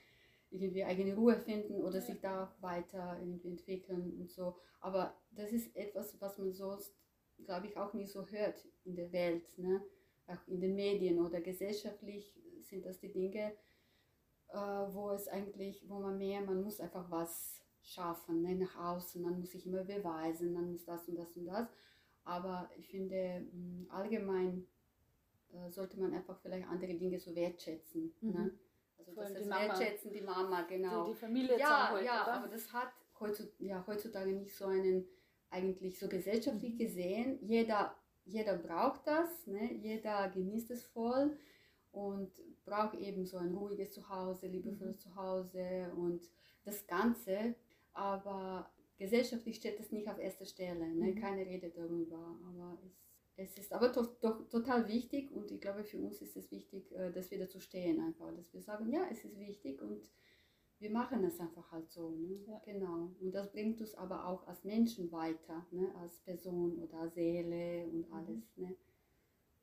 irgendwie 0.51 0.85
eigene 0.85 1.15
Ruhe 1.15 1.37
finden 1.37 1.83
oder 1.83 2.01
sich 2.01 2.21
da 2.21 2.55
weiter 2.61 3.19
irgendwie 3.21 3.49
entwickeln 3.49 4.17
und 4.19 4.31
so. 4.31 4.57
Aber 4.81 5.15
das 5.33 5.51
ist 5.51 5.75
etwas, 5.77 6.21
was 6.21 6.39
man 6.39 6.53
sonst, 6.53 6.95
glaube 7.45 7.67
ich, 7.67 7.77
auch 7.77 7.93
nie 7.95 8.07
so 8.07 8.27
hört 8.27 8.67
in 8.85 8.95
der 8.95 9.13
Welt, 9.13 9.59
ne? 9.59 9.83
auch 10.27 10.47
in 10.47 10.61
den 10.61 10.75
Medien 10.75 11.19
oder 11.25 11.41
gesellschaftlich 11.41 12.35
sind 12.63 12.85
das 12.85 12.99
die 12.99 13.11
Dinge, 13.11 13.53
äh, 14.49 14.57
wo 14.57 15.11
es 15.11 15.29
eigentlich, 15.29 15.89
wo 15.89 15.99
man 15.99 16.19
mehr, 16.19 16.41
man 16.43 16.63
muss 16.63 16.81
einfach 16.81 17.11
was 17.11 17.63
schaffen, 17.83 18.43
ne? 18.43 18.55
nach 18.55 18.77
außen, 18.77 19.23
man 19.23 19.41
muss 19.41 19.53
sich 19.53 19.67
immer 19.67 19.85
beweisen, 19.85 20.53
man 20.53 20.71
muss 20.73 20.85
das 20.85 21.09
und 21.09 21.17
das 21.17 21.37
und 21.37 21.47
das. 21.47 21.69
Aber 22.25 22.69
ich 22.77 22.89
finde 22.89 23.47
allgemein 23.89 24.67
äh, 25.53 25.71
sollte 25.71 25.99
man 25.99 26.13
einfach 26.13 26.39
vielleicht 26.41 26.69
andere 26.69 26.95
Dinge 26.95 27.19
so 27.19 27.35
wertschätzen. 27.35 28.15
Ne? 28.21 28.31
Mhm. 28.31 28.33
Ne? 28.33 28.59
Also 28.99 29.13
Vor 29.13 29.25
das, 29.25 29.43
die 29.43 29.49
Wertschätzen, 29.49 30.13
die 30.13 30.21
Mama, 30.21 30.63
genau. 30.63 31.05
Die, 31.05 31.13
die 31.13 31.17
Familie 31.17 31.59
ja, 31.59 31.93
heute, 31.93 32.05
ja, 32.05 32.23
oder? 32.25 32.33
aber 32.35 32.49
das 32.49 32.73
hat 32.73 32.93
heutzutage, 33.19 33.65
ja, 33.65 33.83
heutzutage 33.87 34.33
nicht 34.33 34.55
so 34.55 34.67
einen, 34.67 35.07
eigentlich 35.51 35.99
so 35.99 36.09
gesellschaftlich 36.09 36.75
mhm. 36.75 36.79
gesehen. 36.79 37.39
Jeder, 37.43 37.95
jeder 38.25 38.57
braucht 38.57 39.07
das, 39.07 39.47
ne? 39.47 39.75
jeder 39.75 40.29
genießt 40.29 40.71
es 40.71 40.85
voll 40.85 41.37
und 41.93 42.31
braucht 42.65 42.95
eben 42.95 43.25
so 43.25 43.39
ein 43.39 43.55
ruhiges 43.55 43.93
Zuhause, 43.93 44.47
liebevolles 44.47 45.05
mhm. 45.05 45.11
Zuhause 45.11 45.93
und 45.97 46.29
das 46.65 46.87
Ganze. 46.87 47.55
Aber 47.95 48.71
gesellschaftlich 48.99 49.57
steht 49.57 49.79
das 49.79 49.91
nicht 49.91 50.09
auf 50.09 50.19
erster 50.19 50.45
Stelle. 50.45 50.95
Ne? 50.95 51.13
Mhm. 51.13 51.15
Keine 51.17 51.47
Rede 51.47 51.71
darüber. 51.71 52.39
Aber 52.47 52.79
es 52.83 52.99
es 53.39 53.57
ist 53.57 53.73
aber 53.73 53.93
to 53.93 54.05
to 54.05 54.31
total 54.51 54.89
wichtig 54.89 55.31
und 55.31 55.51
ich 55.53 55.61
glaube, 55.61 55.85
für 55.85 55.99
uns 55.99 56.21
ist 56.21 56.37
es 56.37 56.51
wichtig, 56.51 56.93
äh, 56.93 57.13
dass 57.13 57.31
wir 57.31 57.39
dazu 57.39 57.61
stehen 57.61 58.01
einfach, 58.01 58.35
dass 58.35 58.53
wir 58.53 58.61
sagen, 58.61 58.91
ja, 58.91 59.07
es 59.13 59.25
ist 59.25 59.39
wichtig 59.39 59.81
und 59.81 60.11
wir 60.81 60.91
machen 60.91 61.25
es 61.25 61.41
einfach 61.41 61.71
halt 61.73 61.91
so. 61.91 62.11
Ne? 62.11 62.41
Ja. 62.47 62.61
Genau. 62.65 63.11
Und 63.21 63.33
das 63.33 63.51
bringt 63.51 63.81
uns 63.81 63.95
aber 63.95 64.27
auch 64.27 64.47
als 64.47 64.65
Menschen 64.65 65.11
weiter, 65.11 65.67
ne? 65.71 65.93
als 65.97 66.19
Person 66.21 66.79
oder 66.79 67.09
Seele 67.09 67.87
und 67.87 68.09
mhm. 68.09 68.15
alles. 68.15 68.57
Ne? 68.57 68.77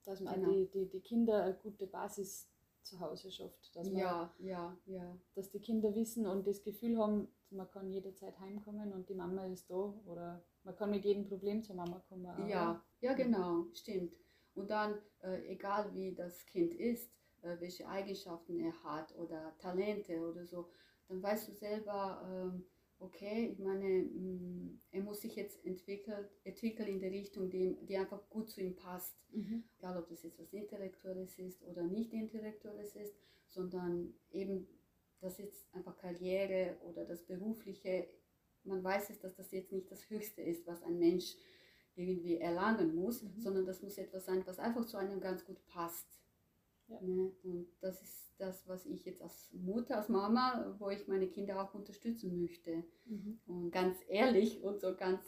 Dass 0.04 0.20
man 0.22 0.36
genau. 0.36 0.52
die, 0.52 0.70
die, 0.72 0.90
die 0.90 1.02
Kinder 1.02 1.44
eine 1.44 1.56
gute 1.56 1.88
Basis 1.88 2.50
zu 2.84 3.00
Hause 3.00 3.32
schafft. 3.32 3.76
Dass 3.76 3.90
man, 3.90 3.98
ja, 3.98 4.34
ja, 4.40 4.78
ja. 4.86 5.18
Dass 5.34 5.50
die 5.50 5.60
Kinder 5.60 5.96
wissen 5.96 6.28
und 6.28 6.46
das 6.46 6.62
Gefühl 6.62 6.98
haben, 6.98 7.28
man 7.50 7.70
kann 7.72 7.90
jederzeit 7.90 8.40
heimkommen 8.40 8.94
und 8.94 9.10
die 9.10 9.16
Mama 9.16 9.46
ist 9.46 9.70
da 9.70 9.94
oder 10.06 10.44
man 10.64 10.76
kann 10.76 10.92
mit 10.92 11.06
jedem 11.06 11.26
Problem 11.26 11.64
zur 11.64 11.76
Mama 11.76 12.04
kommen. 12.10 12.26
Ja, 12.48 12.84
ja, 13.02 13.14
genau, 13.14 13.66
stimmt. 13.74 14.16
Und 14.54 14.70
dann, 14.70 14.96
äh, 15.22 15.46
egal 15.48 15.94
wie 15.94 16.14
das 16.14 16.46
Kind 16.46 16.74
ist, 16.74 17.12
äh, 17.42 17.60
welche 17.60 17.88
Eigenschaften 17.88 18.60
er 18.60 18.84
hat 18.84 19.16
oder 19.18 19.56
Talente 19.60 20.20
oder 20.20 20.46
so, 20.46 20.70
dann 21.08 21.22
weißt 21.22 21.48
du 21.48 21.54
selber, 21.54 22.22
ähm, 22.30 22.66
okay, 23.00 23.50
ich 23.52 23.60
meine, 23.60 24.04
mm, 24.04 24.82
er 24.92 25.02
muss 25.02 25.22
sich 25.22 25.36
jetzt 25.36 25.64
entwickeln, 25.66 26.28
entwickeln 26.44 26.88
in 26.88 27.00
der 27.00 27.12
Richtung, 27.12 27.50
die, 27.50 27.78
die 27.86 27.98
einfach 27.98 28.30
gut 28.30 28.50
zu 28.50 28.62
ihm 28.62 28.76
passt. 28.76 29.18
Mhm. 29.32 29.64
Egal, 29.78 29.98
ob 29.98 30.08
das 30.08 30.24
jetzt 30.24 30.40
was 30.40 30.54
Intellektuelles 30.54 31.38
ist 31.38 31.64
oder 31.64 31.84
nicht 31.84 32.14
Intellektuelles 32.14 32.96
ist, 32.96 33.16
sondern 33.48 34.14
eben, 34.32 34.68
dass 35.22 35.38
jetzt 35.38 35.74
einfach 35.74 35.98
Karriere 35.98 36.78
oder 36.84 37.06
das 37.06 37.24
Berufliche, 37.24 38.08
man 38.64 38.84
weiß 38.84 39.10
es, 39.12 39.20
dass 39.20 39.36
das 39.36 39.52
jetzt 39.52 39.72
nicht 39.72 39.92
das 39.92 40.10
Höchste 40.10 40.42
ist, 40.42 40.66
was 40.66 40.82
ein 40.84 40.98
Mensch 40.98 41.36
irgendwie 41.96 42.38
erlangen 42.38 42.96
muss, 42.96 43.24
mhm. 43.24 43.40
sondern 43.40 43.66
das 43.66 43.82
muss 43.82 43.98
etwas 43.98 44.26
sein, 44.26 44.44
was 44.46 44.60
einfach 44.60 44.86
zu 44.86 44.98
einem 44.98 45.22
ganz 45.22 45.46
gut 45.46 45.66
passt. 45.68 46.08
Ja. 46.88 47.02
Ne? 47.02 47.32
Und 47.44 47.68
das 47.82 48.02
ist 48.02 48.34
das, 48.38 48.68
was 48.68 48.86
ich 48.86 49.06
jetzt 49.06 49.22
als 49.22 49.52
Mutter, 49.54 49.98
als 49.98 50.10
Mama, 50.10 50.76
wo 50.80 50.90
ich 50.90 51.08
meine 51.08 51.28
Kinder 51.28 51.62
auch 51.62 51.74
unterstützen 51.74 52.42
möchte. 52.42 52.84
Mhm. 53.06 53.40
Und 53.48 53.72
ganz 53.72 53.98
ehrlich 54.08 54.62
und 54.64 54.80
so 54.80 54.96
ganz 54.96 55.24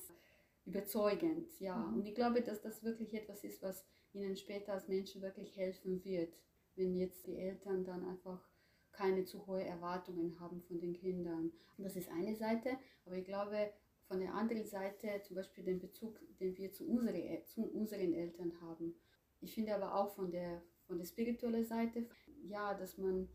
überzeugend, 0.66 1.60
ja. 1.60 1.78
Mhm. 1.78 1.96
Und 1.96 2.06
ich 2.06 2.16
glaube, 2.16 2.42
dass 2.42 2.62
das 2.62 2.84
wirklich 2.84 3.14
etwas 3.14 3.44
ist, 3.44 3.62
was 3.64 3.86
ihnen 4.14 4.36
später 4.36 4.74
als 4.74 4.88
Menschen 4.88 5.22
wirklich 5.22 5.56
helfen 5.56 6.04
wird, 6.04 6.34
wenn 6.76 6.96
jetzt 6.96 7.26
die 7.28 7.38
Eltern 7.38 7.86
dann 7.86 8.06
einfach 8.06 8.48
keine 8.92 9.26
zu 9.26 9.46
hohe 9.46 9.64
Erwartungen 9.64 10.40
haben 10.40 10.62
von 10.62 10.80
den 10.80 10.94
Kindern. 10.94 11.52
Und 11.78 11.84
das 11.84 11.96
ist 11.96 12.10
eine 12.10 12.36
Seite, 12.36 12.78
aber 13.06 13.16
ich 13.16 13.26
glaube, 13.26 13.72
von 14.08 14.20
der 14.20 14.34
anderen 14.34 14.66
Seite 14.66 15.22
zum 15.24 15.36
Beispiel 15.36 15.64
den 15.64 15.80
Bezug, 15.80 16.20
den 16.40 16.58
wir 16.58 16.72
zu, 16.72 16.88
unsere, 16.88 17.44
zu 17.46 17.64
unseren 17.64 18.14
Eltern 18.14 18.60
haben. 18.62 18.96
Ich 19.40 19.54
finde 19.54 19.76
aber 19.76 19.96
auch 19.96 20.16
von 20.16 20.32
der, 20.32 20.64
von 20.88 20.98
der 20.98 21.06
spirituellen 21.06 21.66
Seite, 21.66 22.08
ja, 22.44 22.74
dass 22.74 22.98
man 22.98 23.30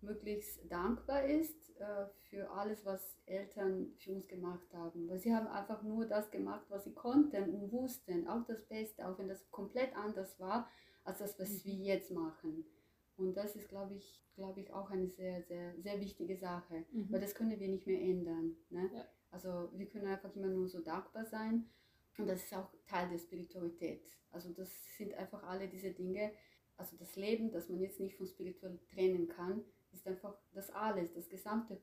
möglichst 0.00 0.70
dankbar 0.70 1.24
ist 1.24 1.78
äh, 1.78 2.06
für 2.28 2.50
alles, 2.50 2.84
was 2.84 3.18
Eltern 3.26 3.92
für 3.98 4.12
uns 4.12 4.26
gemacht 4.26 4.72
haben. 4.72 5.08
Weil 5.08 5.18
sie 5.18 5.34
haben 5.34 5.46
einfach 5.46 5.82
nur 5.82 6.06
das 6.06 6.30
gemacht, 6.30 6.64
was 6.68 6.84
sie 6.84 6.92
konnten 6.92 7.54
und 7.54 7.70
wussten, 7.72 8.26
auch 8.26 8.44
das 8.44 8.64
Beste, 8.66 9.06
auch 9.06 9.18
wenn 9.18 9.28
das 9.28 9.48
komplett 9.50 9.94
anders 9.96 10.38
war, 10.40 10.68
als 11.04 11.18
das, 11.18 11.38
was 11.38 11.50
mhm. 11.50 11.64
wir 11.64 11.94
jetzt 11.94 12.10
machen. 12.10 12.64
Und 13.16 13.36
das 13.36 13.54
ist, 13.56 13.68
glaube 13.68 13.94
ich, 13.94 14.22
glaube 14.34 14.60
ich, 14.60 14.72
auch 14.72 14.90
eine 14.90 15.08
sehr, 15.08 15.42
sehr, 15.42 15.74
sehr 15.80 16.00
wichtige 16.00 16.36
Sache, 16.36 16.84
mhm. 16.90 17.12
weil 17.12 17.20
das 17.20 17.34
können 17.34 17.58
wir 17.58 17.68
nicht 17.68 17.86
mehr 17.86 18.00
ändern. 18.00 18.56
Ne? 18.70 18.90
Ja. 18.92 19.04
Also 19.30 19.70
wir 19.74 19.86
können 19.86 20.06
einfach 20.06 20.34
immer 20.34 20.48
nur 20.48 20.68
so 20.68 20.80
dankbar 20.80 21.24
sein 21.24 21.68
und 22.18 22.26
das 22.26 22.42
ist 22.42 22.54
auch 22.54 22.70
Teil 22.86 23.08
der 23.08 23.18
Spiritualität. 23.18 24.06
Also 24.30 24.52
das 24.52 24.70
sind 24.96 25.14
einfach 25.14 25.42
alle 25.44 25.68
diese 25.68 25.92
Dinge, 25.92 26.32
also 26.76 26.96
das 26.96 27.16
Leben, 27.16 27.50
das 27.50 27.68
man 27.68 27.80
jetzt 27.80 28.00
nicht 28.00 28.16
von 28.16 28.26
spirituell 28.26 28.78
trennen 28.92 29.28
kann, 29.28 29.64
ist 29.92 30.06
einfach 30.06 30.34
das 30.52 30.70
alles, 30.70 31.12
das 31.14 31.28
gesamte 31.28 31.80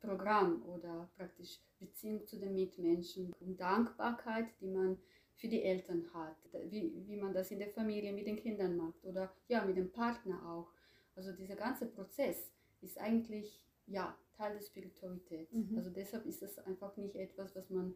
Programm 0.00 0.62
oder 0.64 1.08
praktisch 1.16 1.60
Beziehung 1.78 2.26
zu 2.26 2.38
den 2.38 2.54
Mitmenschen 2.54 3.32
und 3.40 3.58
Dankbarkeit, 3.58 4.46
die 4.60 4.68
man 4.68 4.98
für 5.34 5.48
die 5.48 5.62
Eltern 5.62 6.04
hat, 6.12 6.36
wie, 6.70 6.92
wie 7.06 7.16
man 7.16 7.32
das 7.32 7.50
in 7.50 7.60
der 7.60 7.70
Familie 7.70 8.12
mit 8.12 8.26
den 8.26 8.36
Kindern 8.36 8.76
macht 8.76 9.04
oder 9.04 9.32
ja, 9.46 9.64
mit 9.64 9.76
dem 9.76 9.90
Partner 9.90 10.44
auch. 10.50 10.72
Also 11.14 11.32
dieser 11.32 11.56
ganze 11.56 11.86
Prozess 11.86 12.50
ist 12.80 12.98
eigentlich 12.98 13.64
ja 13.86 14.16
Teil 14.36 14.54
der 14.54 14.64
Spiritualität. 14.64 15.52
Mhm. 15.52 15.76
Also 15.76 15.90
deshalb 15.90 16.26
ist 16.26 16.42
das 16.42 16.58
einfach 16.58 16.96
nicht 16.96 17.16
etwas, 17.16 17.54
was 17.54 17.70
man 17.70 17.94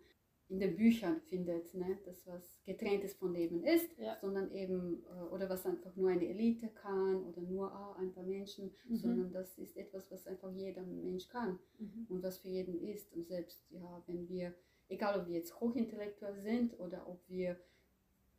in 0.49 0.59
den 0.59 0.77
Büchern 0.77 1.21
findet, 1.23 1.73
ne? 1.75 1.99
das 2.05 2.27
was 2.27 2.61
getrenntes 2.65 3.15
von 3.15 3.33
Leben 3.33 3.63
ist, 3.65 3.97
ja. 3.99 4.17
sondern 4.21 4.51
eben, 4.53 5.03
äh, 5.05 5.23
oder 5.33 5.49
was 5.49 5.65
einfach 5.65 5.95
nur 5.97 6.11
eine 6.11 6.29
Elite 6.29 6.69
kann 6.69 7.25
oder 7.25 7.41
nur 7.41 7.73
ah, 7.73 7.97
ein 7.99 8.13
paar 8.13 8.25
Menschen, 8.25 8.71
mhm. 8.87 8.97
sondern 8.97 9.33
das 9.33 9.57
ist 9.59 9.77
etwas, 9.77 10.11
was 10.11 10.27
einfach 10.27 10.53
jeder 10.53 10.83
Mensch 10.83 11.29
kann 11.29 11.59
mhm. 11.79 12.07
und 12.09 12.23
was 12.23 12.39
für 12.39 12.49
jeden 12.49 12.79
ist. 12.83 13.13
Und 13.15 13.27
selbst, 13.27 13.65
ja, 13.71 14.03
wenn 14.07 14.29
wir, 14.29 14.55
egal 14.89 15.21
ob 15.21 15.27
wir 15.27 15.37
jetzt 15.37 15.59
hochintellektuell 15.59 16.39
sind 16.41 16.79
oder 16.79 17.09
ob 17.09 17.27
wir 17.29 17.59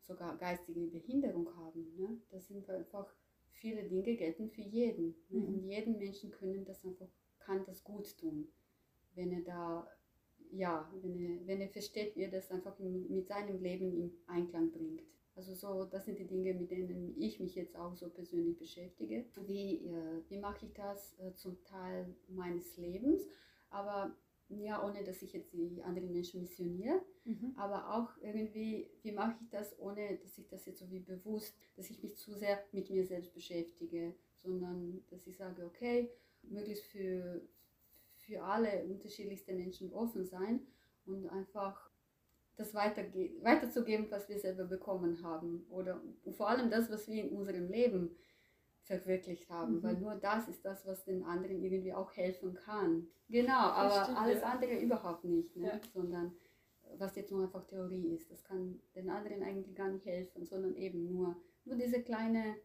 sogar 0.02 0.38
geistige 0.38 0.86
Behinderung 0.88 1.56
haben, 1.56 1.96
ne? 1.96 2.22
das 2.30 2.48
sind 2.48 2.70
einfach 2.70 3.12
viele 3.54 3.84
Dinge 3.84 4.16
gelten 4.16 4.50
für 4.50 4.62
jeden. 4.62 5.16
Ne? 5.30 5.40
Mhm. 5.40 5.48
Und 5.48 5.64
jeden 5.64 5.98
Menschen 5.98 6.32
können 6.32 6.66
das 6.66 6.86
einfach, 6.86 7.08
kann 7.40 7.66
das 7.66 7.84
gut 7.84 8.18
tun, 8.18 8.48
wenn 9.16 9.32
er 9.32 9.42
da 9.42 9.88
ja, 10.56 10.90
wenn 11.02 11.18
er, 11.20 11.48
wenn 11.48 11.62
er 11.62 11.70
versteht, 11.70 12.16
wie 12.16 12.24
er 12.24 12.32
das 12.32 12.52
einfach 12.52 12.78
mit 12.80 13.28
seinem 13.28 13.62
Leben 13.62 13.92
in 13.92 14.12
Einklang 14.28 14.72
bringt. 14.72 15.02
Also 15.36 15.56
so, 15.56 15.86
das 15.86 16.06
sind 16.06 16.20
die 16.20 16.28
Dinge, 16.28 16.54
mit 16.54 16.70
denen 16.70 17.20
ich 17.20 17.40
mich 17.40 17.56
jetzt 17.56 17.76
auch 17.76 17.96
so 17.96 18.08
persönlich 18.10 18.58
beschäftige. 18.60 19.26
Wie, 19.48 19.88
äh, 19.88 20.22
wie 20.30 20.38
mache 20.38 20.66
ich 20.66 20.74
das 20.74 21.18
äh, 21.20 21.34
zum 21.34 21.64
Teil 21.64 22.16
meines 22.28 22.78
Lebens, 22.78 23.24
aber 23.72 24.16
ja, 24.50 24.86
ohne 24.86 25.04
dass 25.04 25.24
ich 25.24 25.34
jetzt 25.34 25.54
die 25.54 25.82
anderen 25.84 26.12
Menschen 26.12 26.42
missioniere, 26.42 27.02
mhm. 27.26 27.54
aber 27.56 27.96
auch 27.96 28.16
irgendwie, 28.22 28.92
wie 29.02 29.12
mache 29.12 29.36
ich 29.42 29.50
das, 29.50 29.80
ohne 29.80 30.18
dass 30.18 30.38
ich 30.38 30.48
das 30.48 30.66
jetzt 30.68 30.80
so 30.80 30.92
wie 30.92 31.00
bewusst, 31.00 31.58
dass 31.76 31.90
ich 31.90 32.04
mich 32.04 32.16
zu 32.16 32.36
sehr 32.36 32.64
mit 32.72 32.92
mir 32.92 33.06
selbst 33.06 33.34
beschäftige, 33.34 34.14
sondern 34.44 35.04
dass 35.10 35.26
ich 35.26 35.38
sage, 35.38 35.66
okay, 35.66 36.12
möglichst 36.44 36.84
für, 36.86 37.42
für 38.26 38.42
alle 38.42 38.84
unterschiedlichsten 38.86 39.58
Menschen 39.58 39.92
offen 39.94 40.26
sein 40.26 40.62
und 41.06 41.28
einfach 41.28 41.90
das 42.56 42.74
weiterzugeben, 42.74 44.08
was 44.10 44.30
wir 44.30 44.40
selber 44.40 44.66
bekommen 44.66 45.22
haben. 45.24 45.66
Oder 45.70 46.02
vor 46.32 46.50
allem 46.50 46.70
das, 46.70 46.90
was 46.92 47.08
wir 47.08 47.24
in 47.24 47.36
unserem 47.36 47.68
Leben 47.68 48.16
verwirklicht 48.84 49.50
haben, 49.50 49.76
mhm. 49.78 49.84
weil 49.84 49.98
nur 49.98 50.16
das 50.16 50.48
ist 50.48 50.64
das, 50.64 50.86
was 50.86 51.04
den 51.06 51.24
anderen 51.24 51.64
irgendwie 51.64 51.94
auch 51.94 52.12
helfen 52.16 52.54
kann. 52.54 53.08
Genau, 53.30 53.54
aber 53.54 54.04
stimmt, 54.04 54.20
alles 54.20 54.42
ja. 54.42 54.48
andere 54.52 54.78
überhaupt 54.78 55.24
nicht, 55.24 55.56
ne? 55.56 55.68
Ja. 55.68 55.82
sondern 55.94 56.34
was 56.98 57.16
jetzt 57.16 57.32
nur 57.32 57.44
einfach 57.44 57.66
Theorie 57.66 58.10
ist, 58.10 58.30
das 58.30 58.44
kann 58.44 58.80
den 58.94 59.10
anderen 59.10 59.42
eigentlich 59.42 59.76
gar 59.76 59.90
nicht 59.90 60.06
helfen, 60.06 60.46
sondern 60.46 60.76
eben 60.76 61.12
nur, 61.12 61.36
nur 61.66 61.76
diese 61.76 62.04
kleine 62.04 62.58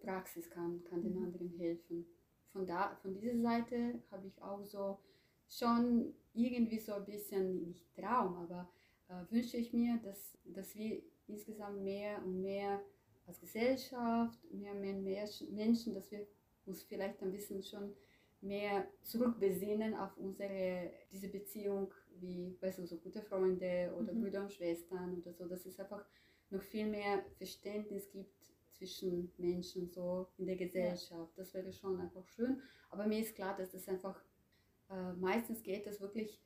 Praxis 0.00 0.50
kann, 0.50 0.82
kann 0.84 1.02
den 1.02 1.16
mhm. 1.18 1.24
anderen 1.24 1.48
helfen 1.50 2.06
von, 2.54 2.66
da, 2.66 2.96
von 3.02 3.12
dieser 3.12 3.36
Seite 3.38 4.00
habe 4.10 4.28
ich 4.28 4.40
auch 4.40 4.64
so 4.64 4.98
schon 5.48 6.14
irgendwie 6.32 6.78
so 6.78 6.94
ein 6.94 7.04
bisschen, 7.04 7.66
nicht 7.66 7.94
Traum, 7.94 8.36
aber 8.36 8.70
äh, 9.08 9.30
wünsche 9.30 9.56
ich 9.56 9.72
mir, 9.72 9.98
dass, 10.02 10.38
dass 10.44 10.74
wir 10.76 11.02
insgesamt 11.26 11.82
mehr 11.82 12.22
und 12.24 12.40
mehr 12.40 12.80
als 13.26 13.40
Gesellschaft, 13.40 14.38
mehr 14.52 14.72
und 14.72 14.80
mehr 14.80 15.28
Menschen, 15.50 15.94
dass 15.94 16.10
wir 16.10 16.26
uns 16.64 16.82
vielleicht 16.84 17.22
ein 17.22 17.32
bisschen 17.32 17.62
schon 17.62 17.92
mehr 18.40 18.86
zurückbesinnen 19.02 19.94
auf 19.94 20.16
unsere, 20.16 20.92
diese 21.10 21.28
Beziehung 21.28 21.92
wie, 22.20 22.56
weißt 22.60 22.78
du, 22.78 22.86
so 22.86 22.96
gute 22.98 23.22
Freunde 23.22 23.92
oder 23.98 24.12
mhm. 24.12 24.22
Brüder 24.22 24.42
und 24.42 24.52
Schwestern 24.52 25.18
oder 25.18 25.32
so, 25.32 25.46
dass 25.46 25.66
es 25.66 25.80
einfach 25.80 26.04
noch 26.50 26.62
viel 26.62 26.86
mehr 26.86 27.24
Verständnis 27.36 28.08
gibt 28.10 28.53
zwischen 28.84 29.32
Menschen 29.38 29.90
so 29.90 30.28
in 30.36 30.46
der 30.46 30.56
Gesellschaft. 30.56 31.10
Ja. 31.10 31.28
Das 31.36 31.54
wäre 31.54 31.72
schon 31.72 31.98
einfach 32.00 32.26
schön. 32.28 32.60
Aber 32.90 33.06
mir 33.06 33.20
ist 33.20 33.34
klar, 33.34 33.56
dass 33.56 33.70
das 33.72 33.88
einfach 33.88 34.22
äh, 34.90 35.12
meistens 35.14 35.62
geht 35.62 35.86
das 35.86 36.00
wirklich 36.00 36.40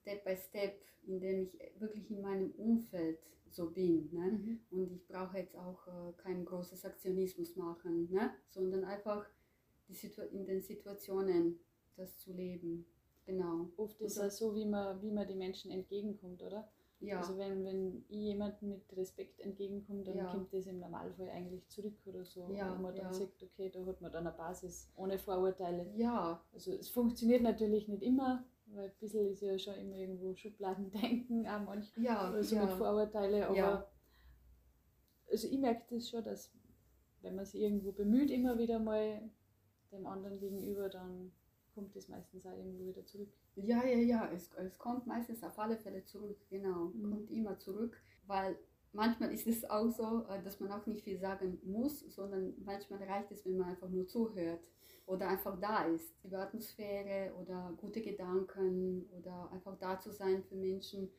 Step 0.00 0.24
by 0.24 0.36
Step, 0.36 0.80
indem 1.06 1.42
ich 1.42 1.58
wirklich 1.78 2.10
in 2.10 2.22
meinem 2.22 2.52
Umfeld 2.52 3.18
so 3.50 3.70
bin. 3.70 4.08
Ne? 4.12 4.30
Mhm. 4.30 4.60
Und 4.70 4.92
ich 4.92 5.06
brauche 5.08 5.38
jetzt 5.38 5.56
auch 5.56 5.86
äh, 5.88 6.12
keinen 6.22 6.44
großen 6.44 6.78
Aktionismus 6.84 7.56
machen, 7.56 8.08
ne? 8.10 8.30
sondern 8.48 8.84
einfach 8.84 9.26
in 10.30 10.46
den 10.46 10.62
Situationen 10.62 11.58
das 11.96 12.16
zu 12.16 12.32
leben. 12.32 12.86
Genau. 13.26 13.68
Oft 13.76 14.00
ist 14.00 14.18
es 14.18 14.38
so, 14.38 14.54
wie 14.54 14.64
man, 14.64 15.02
wie 15.02 15.10
man 15.10 15.26
die 15.26 15.34
Menschen 15.34 15.72
entgegenkommt, 15.72 16.42
oder? 16.42 16.70
Ja. 17.00 17.18
Also 17.18 17.38
wenn, 17.38 17.64
wenn 17.64 18.04
ich 18.08 18.20
jemandem 18.20 18.70
mit 18.70 18.96
Respekt 18.96 19.40
entgegenkomme, 19.40 20.04
dann 20.04 20.16
ja. 20.16 20.26
kommt 20.26 20.52
das 20.52 20.66
im 20.66 20.80
Normalfall 20.80 21.30
eigentlich 21.30 21.66
zurück 21.68 21.94
oder 22.04 22.24
so. 22.24 22.48
Ja, 22.52 22.76
wo 22.76 22.82
man 22.82 22.94
dann 22.94 23.06
ja. 23.06 23.12
sagt, 23.12 23.42
okay, 23.42 23.70
da 23.70 23.84
hat 23.86 24.00
man 24.02 24.12
dann 24.12 24.26
eine 24.26 24.36
Basis 24.36 24.92
ohne 24.96 25.18
Vorurteile. 25.18 25.90
Ja. 25.96 26.44
Also 26.52 26.72
es 26.72 26.90
funktioniert 26.90 27.42
natürlich 27.42 27.88
nicht 27.88 28.02
immer, 28.02 28.44
weil 28.66 28.90
ein 28.90 28.94
bisschen 29.00 29.30
ist 29.30 29.40
ja 29.40 29.58
schon 29.58 29.74
immer 29.76 29.96
irgendwo 29.96 30.34
Schubladendenken 30.34 31.46
auch 31.46 31.64
manchmal 31.64 32.04
ja, 32.04 32.30
oder 32.30 32.44
so 32.44 32.56
ja. 32.56 32.66
mit 32.66 32.74
Vorurteile, 32.74 33.48
aber 33.48 33.90
also 35.30 35.48
ich 35.48 35.58
merke 35.58 35.94
das 35.94 36.10
schon, 36.10 36.24
dass 36.24 36.52
wenn 37.22 37.36
man 37.36 37.44
sich 37.44 37.60
irgendwo 37.60 37.92
bemüht, 37.92 38.30
immer 38.30 38.58
wieder 38.58 38.78
mal 38.78 39.22
dem 39.92 40.06
anderen 40.06 40.38
gegenüber, 40.38 40.88
dann 40.88 41.32
kommt 41.74 41.94
es 41.96 42.08
meistens 42.08 42.46
auch 42.46 42.56
irgendwo 42.56 42.86
wieder 42.86 43.04
zurück. 43.04 43.28
Ja, 43.56 43.84
ja, 43.84 43.98
ja, 43.98 44.30
es, 44.32 44.50
es 44.54 44.78
kommt 44.78 45.06
meistens 45.06 45.42
auf 45.42 45.58
alle 45.58 45.76
Fälle 45.76 46.04
zurück, 46.04 46.38
genau, 46.48 46.86
mhm. 46.94 47.10
kommt 47.10 47.30
immer 47.30 47.58
zurück, 47.58 48.00
weil 48.26 48.56
manchmal 48.92 49.32
ist 49.32 49.46
es 49.46 49.68
auch 49.68 49.90
so, 49.90 50.24
äh, 50.28 50.42
dass 50.42 50.60
man 50.60 50.72
auch 50.72 50.86
nicht 50.86 51.04
viel 51.04 51.18
sagen 51.18 51.58
muss, 51.64 52.00
sondern 52.00 52.54
manchmal 52.64 53.02
reicht 53.02 53.30
es, 53.32 53.44
wenn 53.44 53.56
man 53.56 53.68
einfach 53.68 53.88
nur 53.88 54.06
zuhört 54.06 54.68
oder 55.06 55.28
einfach 55.28 55.58
da 55.60 55.84
ist. 55.84 56.14
Die 56.24 56.34
Atmosphäre 56.34 57.34
oder 57.34 57.74
gute 57.76 58.00
Gedanken 58.00 59.08
oder 59.18 59.50
einfach 59.52 59.76
da 59.78 59.98
zu 59.98 60.12
sein 60.12 60.42
für 60.44 60.56
Menschen, 60.56 61.10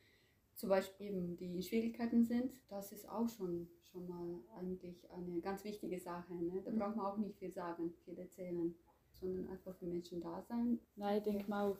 zum 0.55 0.69
Beispiel 0.69 1.07
eben, 1.07 1.37
die 1.37 1.55
in 1.55 1.63
Schwierigkeiten 1.63 2.23
sind, 2.23 2.53
das 2.69 2.91
ist 2.91 3.09
auch 3.09 3.27
schon, 3.27 3.67
schon 3.91 4.07
mal 4.07 4.39
eigentlich 4.57 5.09
eine 5.11 5.41
ganz 5.41 5.63
wichtige 5.63 5.99
Sache. 5.99 6.33
Ne? 6.35 6.61
Da 6.63 6.71
mhm. 6.71 6.79
braucht 6.79 6.95
man 6.95 7.05
auch 7.05 7.17
nicht 7.17 7.37
viel 7.37 7.51
sagen, 7.51 7.93
viel 8.05 8.17
erzählen, 8.17 8.75
sondern 9.21 9.49
einfach 9.49 9.75
für 9.75 9.85
Menschen 9.85 10.21
da 10.21 10.41
sein. 10.41 10.79
Nein, 10.95 11.17
ich 11.17 11.23
denke 11.23 11.49
mal 11.49 11.71
auch, 11.71 11.77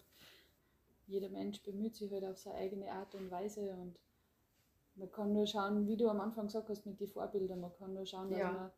jeder 1.08 1.30
Mensch 1.30 1.62
bemüht 1.64 1.96
sich 1.96 2.12
halt 2.12 2.24
auf 2.24 2.38
seine 2.38 2.58
eigene 2.58 2.92
Art 2.92 3.14
und 3.16 3.30
Weise 3.30 3.76
und 3.76 4.00
man 4.96 5.12
kann 5.12 5.34
nur 5.34 5.48
schauen, 5.48 5.88
wie 5.88 5.98
du 5.98 6.08
am 6.10 6.22
Anfang 6.22 6.46
gesagt 6.46 6.70
hast, 6.70 6.86
mit 6.86 7.00
den 7.00 7.08
Vorbildern, 7.08 7.60
man 7.60 7.74
kann 7.74 7.94
nur 7.94 8.06
schauen, 8.06 8.30
dass 8.30 8.40
ja. 8.40 8.52
man 8.52 8.72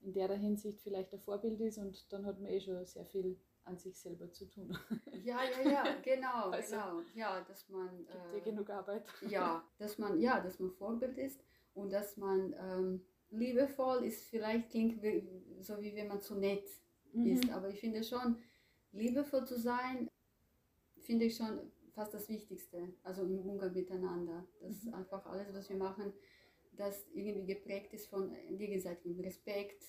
in 0.00 0.12
der 0.12 0.32
Hinsicht 0.34 0.80
vielleicht 0.80 1.12
ein 1.12 1.20
Vorbild 1.20 1.60
ist 1.60 1.78
und 1.78 2.12
dann 2.12 2.26
hat 2.26 2.40
man 2.40 2.50
eh 2.50 2.60
schon 2.60 2.84
sehr 2.84 3.04
viel 3.04 3.38
an 3.64 3.78
sich 3.78 3.98
selber 3.98 4.30
zu 4.30 4.48
tun. 4.48 4.76
Ja, 5.24 5.40
ja, 5.42 5.70
ja, 5.70 5.84
genau, 6.04 6.50
also, 6.50 6.76
genau. 6.76 7.02
Ja, 7.14 7.40
dass 7.40 7.68
man. 7.68 8.06
Gibt 8.32 8.46
äh, 8.46 8.50
genug 8.50 8.70
Arbeit. 8.70 9.04
Ja, 9.28 9.64
dass 9.78 9.98
man, 9.98 10.20
ja, 10.20 10.40
dass 10.40 10.60
man 10.60 10.70
Vorbild 10.70 11.18
ist 11.18 11.40
und 11.74 11.92
dass 11.92 12.16
man 12.16 12.54
ähm, 12.60 13.04
liebevoll 13.30 14.04
ist, 14.04 14.24
vielleicht 14.26 14.70
klingt 14.70 15.02
so 15.60 15.80
wie 15.80 15.96
wenn 15.96 16.08
man 16.08 16.20
zu 16.20 16.36
nett 16.36 16.68
mhm. 17.24 17.32
ist, 17.32 17.50
aber 17.50 17.68
ich 17.68 17.80
finde 17.80 18.02
schon, 18.02 18.36
liebevoll 18.92 19.46
zu 19.46 19.58
sein, 19.58 20.08
finde 21.00 21.26
ich 21.26 21.36
schon 21.36 21.60
fast 21.92 22.14
das 22.14 22.28
Wichtigste, 22.28 22.92
also 23.02 23.22
im 23.22 23.38
Umgang 23.38 23.72
miteinander. 23.72 24.46
Dass 24.60 24.84
mhm. 24.84 24.94
einfach 24.94 25.24
alles, 25.26 25.52
was 25.52 25.68
wir 25.68 25.76
machen, 25.76 26.12
das 26.72 27.06
irgendwie 27.14 27.54
geprägt 27.54 27.92
ist 27.94 28.08
von 28.08 28.34
gegenseitigem 28.50 29.20
Respekt, 29.20 29.82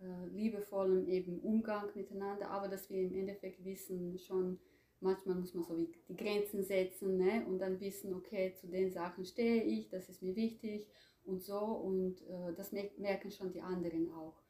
äh, 0.00 0.26
liebevollem 0.28 1.08
eben 1.08 1.40
Umgang 1.40 1.90
miteinander, 1.94 2.50
aber 2.50 2.68
dass 2.68 2.88
wir 2.88 3.02
im 3.02 3.14
Endeffekt 3.14 3.64
wissen 3.64 4.18
schon, 4.18 4.58
manchmal 5.00 5.36
muss 5.36 5.54
man 5.54 5.64
so 5.64 5.76
wie 5.76 5.90
die 6.08 6.16
Grenzen 6.16 6.62
setzen 6.62 7.16
ne? 7.16 7.44
und 7.46 7.58
dann 7.58 7.80
wissen, 7.80 8.14
okay, 8.14 8.54
zu 8.54 8.68
den 8.68 8.90
Sachen 8.90 9.24
stehe 9.24 9.62
ich, 9.62 9.88
das 9.88 10.08
ist 10.08 10.22
mir 10.22 10.36
wichtig 10.36 10.86
und 11.24 11.42
so 11.42 11.58
und 11.58 12.22
äh, 12.22 12.54
das 12.56 12.72
merken 12.72 13.30
schon 13.30 13.52
die 13.52 13.60
anderen 13.60 14.10
auch. 14.12 14.40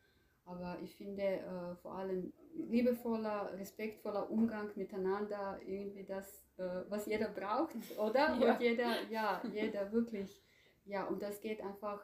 Aber 0.51 0.79
ich 0.83 0.97
finde 0.97 1.23
äh, 1.23 1.77
vor 1.81 1.93
allem 1.93 2.33
liebevoller, 2.55 3.53
respektvoller 3.57 4.29
Umgang 4.31 4.71
miteinander 4.75 5.61
irgendwie 5.65 6.03
das, 6.03 6.43
äh, 6.57 6.83
was 6.89 7.07
jeder 7.07 7.29
braucht, 7.29 7.77
oder? 7.99 8.37
Ja. 8.37 8.55
Und 8.55 8.61
jeder, 8.61 9.09
ja, 9.11 9.43
jeder 9.53 9.93
wirklich, 9.93 10.43
ja, 10.85 11.07
und 11.07 11.23
das 11.23 11.41
geht 11.41 11.61
einfach 11.61 12.03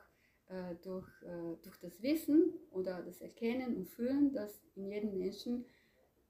äh, 0.48 0.76
durch, 0.82 1.08
äh, 1.22 1.56
durch 1.62 1.76
das 1.78 2.00
Wissen 2.02 2.54
oder 2.70 3.02
das 3.02 3.20
Erkennen 3.20 3.76
und 3.76 3.88
Fühlen, 3.88 4.32
dass 4.32 4.62
in 4.76 4.86
jedem 4.86 5.18
Menschen 5.18 5.64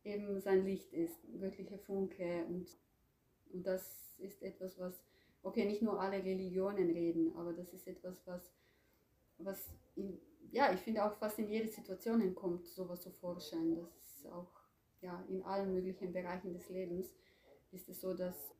eben 0.02 0.40
sein 0.40 0.64
Licht 0.64 0.94
ist, 0.94 1.18
wirkliche 1.38 1.76
Funke. 1.76 2.46
Und, 2.48 2.66
und 3.52 3.66
das 3.66 4.14
ist 4.18 4.42
etwas, 4.42 4.78
was, 4.78 5.04
okay, 5.42 5.66
nicht 5.66 5.82
nur 5.82 6.00
alle 6.00 6.24
Religionen 6.24 6.90
reden, 6.90 7.36
aber 7.36 7.52
das 7.52 7.74
ist 7.74 7.86
etwas, 7.86 8.26
was, 8.26 8.55
was 9.38 9.70
in, 9.94 10.18
ja, 10.50 10.72
ich 10.72 10.80
finde 10.80 11.04
auch 11.04 11.16
fast 11.16 11.38
in 11.38 11.48
jede 11.48 11.68
Situation 11.68 12.34
kommt, 12.34 12.66
sowas 12.66 13.02
zu 13.02 13.10
forschen. 13.10 13.76
Das 13.76 13.90
ist 13.96 14.26
auch 14.26 14.50
ja, 15.00 15.24
in 15.28 15.42
allen 15.42 15.72
möglichen 15.72 16.12
Bereichen 16.12 16.52
des 16.52 16.68
Lebens 16.68 17.06
ist 17.72 17.88
es 17.88 18.00
so, 18.00 18.14
dass, 18.14 18.54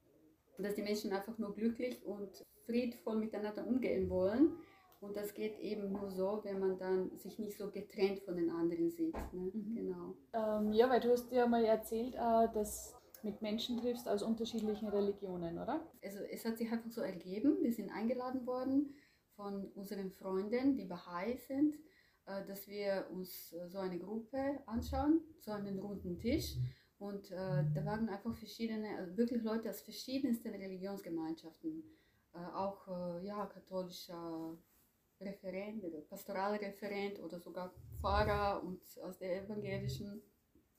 dass 0.59 0.75
die 0.75 0.83
Menschen 0.83 1.13
einfach 1.13 1.39
nur 1.39 1.55
glücklich 1.55 2.05
und 2.05 2.45
friedvoll 2.67 3.17
miteinander 3.17 3.67
umgehen 3.67 4.11
wollen 4.11 4.59
und 5.01 5.17
das 5.17 5.35
geht 5.35 5.59
eben 5.61 5.93
nur 5.93 6.11
so, 6.11 6.41
wenn 6.43 6.59
man 6.59 6.79
dann 6.79 7.17
sich 7.19 7.39
nicht 7.39 7.59
so 7.59 7.71
getrennt 7.71 8.21
von 8.21 8.37
den 8.37 8.51
anderen 8.51 8.91
sieht. 8.91 9.15
Ne? 9.33 9.51
Mhm. 9.53 9.75
Genau. 9.75 10.15
Ähm, 10.33 10.73
ja, 10.73 10.89
weil 10.89 11.01
du 11.01 11.13
hast 11.13 11.31
ja 11.33 11.47
mal 11.47 11.65
erzählt, 11.65 12.15
äh, 12.15 12.49
dass 12.53 12.95
mit 13.23 13.43
Menschen 13.43 13.79
triffst 13.79 14.09
aus 14.09 14.23
unterschiedlichen 14.23 14.89
Religionen, 14.89 15.59
oder? 15.59 15.87
Also 16.03 16.21
es 16.31 16.45
hat 16.45 16.59
sich 16.59 16.71
einfach 16.71 16.91
so 16.91 17.03
ergeben. 17.03 17.59
Wir 17.61 17.73
sind 17.73 17.91
eingeladen 17.91 18.47
worden 18.47 18.95
von 19.37 19.67
unseren 19.75 20.11
Freunden, 20.11 20.77
die 20.77 20.85
Bahai 20.85 21.37
sind, 21.37 21.77
äh, 22.27 22.45
dass 22.45 22.67
wir 22.67 23.07
uns 23.13 23.53
äh, 23.53 23.69
so 23.69 23.79
eine 23.79 23.99
Gruppe 23.99 24.61
anschauen, 24.67 25.21
so 25.39 25.53
einen 25.53 25.79
runden 25.79 26.19
Tisch. 26.19 26.57
Und 26.99 27.31
äh, 27.31 27.65
da 27.75 27.85
waren 27.85 28.09
einfach 28.09 28.35
verschiedene, 28.35 28.97
also 28.97 29.17
wirklich 29.17 29.43
Leute 29.43 29.71
aus 29.71 29.83
verschiedensten 29.83 30.49
Religionsgemeinschaften, 30.49 31.85
auch 32.55 32.87
ja, 33.23 33.47
katholischer 33.47 34.59
Referent, 35.19 35.83
Pastoralreferent 36.11 37.19
oder 37.21 37.41
sogar 37.41 37.73
Pfarrer 37.99 38.63
und 38.63 38.83
aus 39.03 39.17
der 39.17 39.43
evangelischen, 39.43 40.21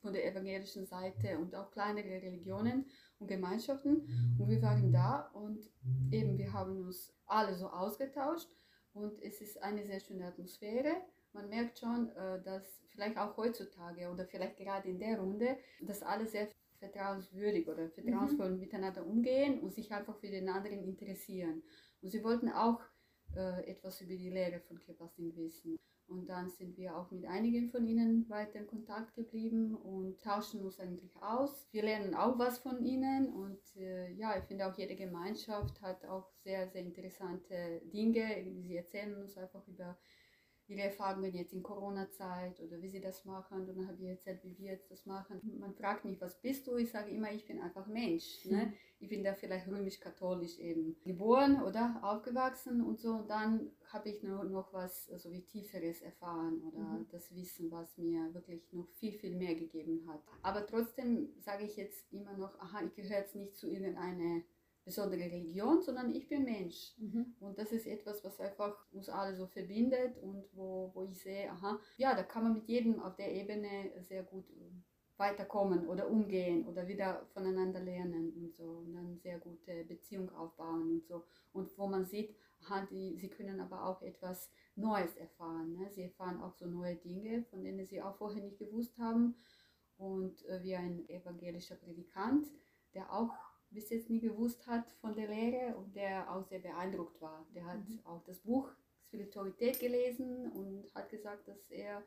von 0.02 0.14
der 0.14 0.26
evangelischen 0.26 0.86
Seite 0.86 1.38
und 1.38 1.56
auch 1.56 1.72
kleinere 1.72 2.22
Religionen 2.22 2.86
und 3.20 3.28
Gemeinschaften. 3.28 4.36
Und 4.38 4.50
wir 4.50 4.62
waren 4.62 4.92
da 4.92 5.30
und 5.34 5.70
eben 6.12 6.38
wir 6.38 6.54
haben 6.54 6.86
uns 6.86 7.14
alle 7.26 7.56
so 7.56 7.68
ausgetauscht 7.68 8.50
und 8.94 9.22
es 9.22 9.42
ist 9.42 9.62
eine 9.62 9.86
sehr 9.86 10.00
schöne 10.00 10.26
Atmosphäre. 10.26 11.02
Man 11.34 11.50
merkt 11.50 11.80
schon, 11.80 12.10
äh, 12.10 12.42
dass 12.44 12.82
vielleicht 12.90 13.18
auch 13.18 13.38
heutzutage 13.38 14.10
oder 14.10 14.26
vielleicht 14.26 14.58
gerade 14.58 14.90
in 14.90 15.00
der 15.00 15.20
Runde, 15.20 15.58
dass 15.82 16.02
alle 16.02 16.26
sehr 16.26 16.48
vertrauenswürdig 16.80 17.68
oder 17.68 17.90
vertrauensvoll 17.90 18.52
mhm. 18.52 18.60
miteinander 18.60 19.06
umgehen 19.06 19.60
und 19.60 19.74
sich 19.74 19.92
einfach 19.92 20.18
für 20.18 20.30
den 20.30 20.50
anderen 20.50 20.84
interessieren. 20.84 21.64
Und 22.02 22.10
sie 22.10 22.24
wollten 22.24 22.50
auch 22.50 22.82
äh, 23.36 23.70
etwas 23.70 24.02
über 24.02 24.16
die 24.16 24.30
Lehre 24.30 24.60
von 24.62 24.80
Kepasting 24.80 25.36
wissen. 25.36 25.78
Und 26.08 26.28
dann 26.28 26.50
sind 26.50 26.78
wir 26.78 26.96
auch 26.96 27.12
mit 27.12 27.26
einigen 27.26 27.70
von 27.70 27.86
ihnen 27.86 28.30
weiter 28.30 28.60
in 28.60 28.68
Kontakt 28.68 29.14
geblieben 29.16 29.76
und 29.76 30.22
tauschen 30.22 30.62
uns 30.62 30.80
eigentlich 30.80 31.16
aus. 31.22 31.68
Wir 31.72 31.84
lernen 31.84 32.16
auch 32.16 32.40
was 32.40 32.60
von 32.60 32.82
ihnen 32.82 33.34
und 33.34 33.60
äh, 33.76 34.14
ja, 34.14 34.38
ich 34.38 34.46
finde 34.46 34.68
auch 34.68 34.78
jede 34.78 34.96
Gemeinschaft 34.96 35.82
hat 35.82 36.06
auch 36.06 36.30
sehr, 36.44 36.70
sehr 36.70 36.82
interessante 36.82 37.82
Dinge. 37.94 38.46
Sie 38.62 38.78
erzählen 38.78 39.16
uns 39.16 39.38
einfach 39.38 39.68
über 39.68 39.98
ihre 40.68 40.82
Erfahrungen 40.82 41.34
jetzt 41.34 41.54
in 41.54 41.64
Corona-Zeit 41.64 42.60
oder 42.60 42.82
wie 42.82 42.90
sie 42.90 43.00
das 43.00 43.24
machen. 43.26 43.62
Und 43.62 43.68
dann 43.68 43.88
habe 43.88 43.98
ich 44.02 44.10
erzählt, 44.10 44.44
wie 44.44 44.58
wir 44.58 44.74
jetzt 44.74 44.92
das 44.92 45.06
machen. 45.06 45.42
Man 45.60 45.74
fragt 45.74 46.04
mich, 46.06 46.20
was 46.20 46.40
bist 46.42 46.68
du? 46.68 46.76
Ich 46.76 46.92
sage 46.92 47.12
immer, 47.12 47.32
ich 47.32 47.46
bin 47.46 47.62
einfach 47.62 47.88
Mensch. 47.88 48.46
Ne? 48.46 48.68
Mhm. 48.68 48.74
Ich 49.00 49.10
bin 49.10 49.24
da 49.24 49.34
vielleicht 49.34 49.68
römisch-katholisch 49.68 50.60
eben 50.60 50.98
geboren 51.04 51.62
oder 51.62 52.00
aufgewachsen 52.02 52.82
und 52.82 53.00
so. 53.00 53.12
Und 53.12 53.30
dann 53.30 53.72
habe 53.94 54.10
ich 54.10 54.24
noch, 54.24 54.44
noch 54.44 54.74
was 54.74 55.06
so 55.06 55.14
also 55.14 55.32
wie 55.32 55.44
Tieferes 55.44 56.02
erfahren 56.02 56.62
oder 56.64 56.80
mhm. 56.80 57.08
das 57.12 57.34
Wissen, 57.34 57.72
was 57.72 57.98
mir 57.98 58.34
wirklich 58.34 58.74
noch 58.74 58.88
viel, 58.96 59.14
viel 59.14 59.36
mehr 59.36 59.56
gegeben 59.56 60.06
hat. 60.08 60.22
Aber 60.42 60.66
trotzdem 60.66 61.30
sage 61.40 61.64
ich 61.64 61.78
jetzt 61.78 62.12
immer 62.12 62.34
noch, 62.34 62.60
aha, 62.60 62.82
ich 62.86 62.94
gehöre 62.96 63.20
jetzt 63.20 63.36
nicht 63.36 63.56
zu 63.56 63.70
irgendeiner 63.70 64.42
besondere 64.88 65.20
Religion, 65.20 65.82
sondern 65.82 66.16
ich 66.16 66.30
bin 66.30 66.46
Mensch. 66.46 66.94
Mhm. 66.98 67.36
Und 67.42 67.60
das 67.60 67.74
ist 67.74 67.86
etwas, 67.86 68.24
was 68.24 68.40
einfach 68.40 68.74
uns 68.94 69.10
alle 69.10 69.36
so 69.36 69.46
verbindet 69.46 70.18
und 70.20 70.46
wo, 70.54 70.92
wo 70.94 71.04
ich 71.04 71.20
sehe, 71.20 71.52
aha, 71.52 71.78
ja, 71.98 72.16
da 72.16 72.24
kann 72.24 72.44
man 72.44 72.54
mit 72.54 72.68
jedem 72.70 73.02
auf 73.02 73.18
der 73.18 73.34
Ebene 73.34 73.92
sehr 74.00 74.24
gut 74.24 74.50
äh, 74.50 74.72
weiterkommen 75.18 75.88
oder 75.88 76.10
umgehen 76.10 76.66
oder 76.66 76.88
wieder 76.88 77.26
voneinander 77.34 77.82
lernen 77.82 78.32
und 78.32 78.56
so 78.56 78.64
und 78.64 78.94
dann 78.94 79.18
sehr 79.18 79.40
gute 79.40 79.84
Beziehung 79.84 80.30
aufbauen 80.34 80.90
und 80.90 81.06
so. 81.06 81.26
Und 81.52 81.78
wo 81.78 81.88
man 81.88 82.06
sieht, 82.06 82.34
aha, 82.64 82.88
die, 82.90 83.18
sie 83.18 83.30
können 83.30 83.60
aber 83.60 83.86
auch 83.86 84.02
etwas 84.02 84.50
Neues 84.76 85.18
erfahren. 85.18 85.74
Ne? 85.74 85.90
Sie 85.92 86.04
erfahren 86.04 86.42
auch 86.42 86.54
so 86.54 86.66
neue 86.66 86.96
Dinge, 86.96 87.44
von 87.50 87.62
denen 87.62 87.86
sie 87.86 88.02
auch 88.02 88.16
vorher 88.16 88.42
nicht 88.42 88.58
gewusst 88.58 88.98
haben. 88.98 89.36
Und 89.98 90.46
äh, 90.46 90.64
wie 90.64 90.76
ein 90.76 91.10
evangelischer 91.10 91.76
Predikant, 91.76 92.48
der 92.94 93.12
auch 93.12 93.34
bis 93.70 93.90
jetzt 93.90 94.10
nie 94.10 94.20
gewusst 94.20 94.66
hat 94.68 94.90
von 95.02 95.16
der 95.16 95.28
Lehre 95.28 95.76
und 95.78 95.96
der 95.96 96.34
auch 96.34 96.44
sehr 96.44 96.60
beeindruckt 96.60 97.22
war. 97.22 97.46
Der 97.54 97.66
hat 97.66 97.88
mhm. 97.88 98.00
auch 98.06 98.24
das 98.24 98.40
Buch 98.40 98.70
Spiritualität 99.08 99.80
gelesen 99.80 100.52
und 100.52 100.94
hat 100.94 101.10
gesagt, 101.10 101.48
dass 101.48 101.70
er 101.70 102.04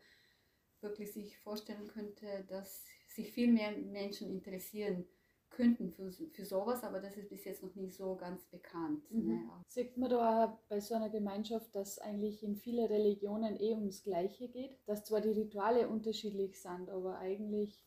wirklich 0.81 1.13
sich 1.13 1.39
vorstellen 1.39 1.89
könnte, 1.89 2.45
dass 2.49 2.85
sich 3.09 3.33
viel 3.33 3.53
mehr 3.53 3.73
Menschen 3.73 4.31
interessieren 4.31 5.07
könnten 5.51 5.91
für, 5.93 6.11
für 6.13 6.45
sowas, 6.45 6.85
aber 6.85 7.01
das 7.01 7.17
ist 7.17 7.29
bis 7.29 7.45
jetzt 7.45 7.63
noch 7.63 7.75
nicht 7.75 7.97
so 7.97 8.15
ganz 8.17 8.45
bekannt. 8.47 9.11
Mhm. 9.11 9.27
Ne? 9.27 9.51
Sieht 9.67 9.97
man 9.97 10.09
da 10.09 10.59
bei 10.69 10.81
so 10.81 10.95
einer 10.95 11.11
Gemeinschaft, 11.11 11.75
dass 11.75 11.99
eigentlich 11.99 12.43
in 12.43 12.57
vielen 12.57 12.87
Religionen 12.87 13.61
eh 13.61 13.75
ums 13.75 14.05
Gleiche 14.05 14.49
geht, 14.49 14.79
dass 14.87 15.05
zwar 15.05 15.21
die 15.21 15.33
Rituale 15.33 15.89
unterschiedlich 15.89 16.61
sind, 16.61 16.89
aber 16.89 17.19
eigentlich 17.19 17.85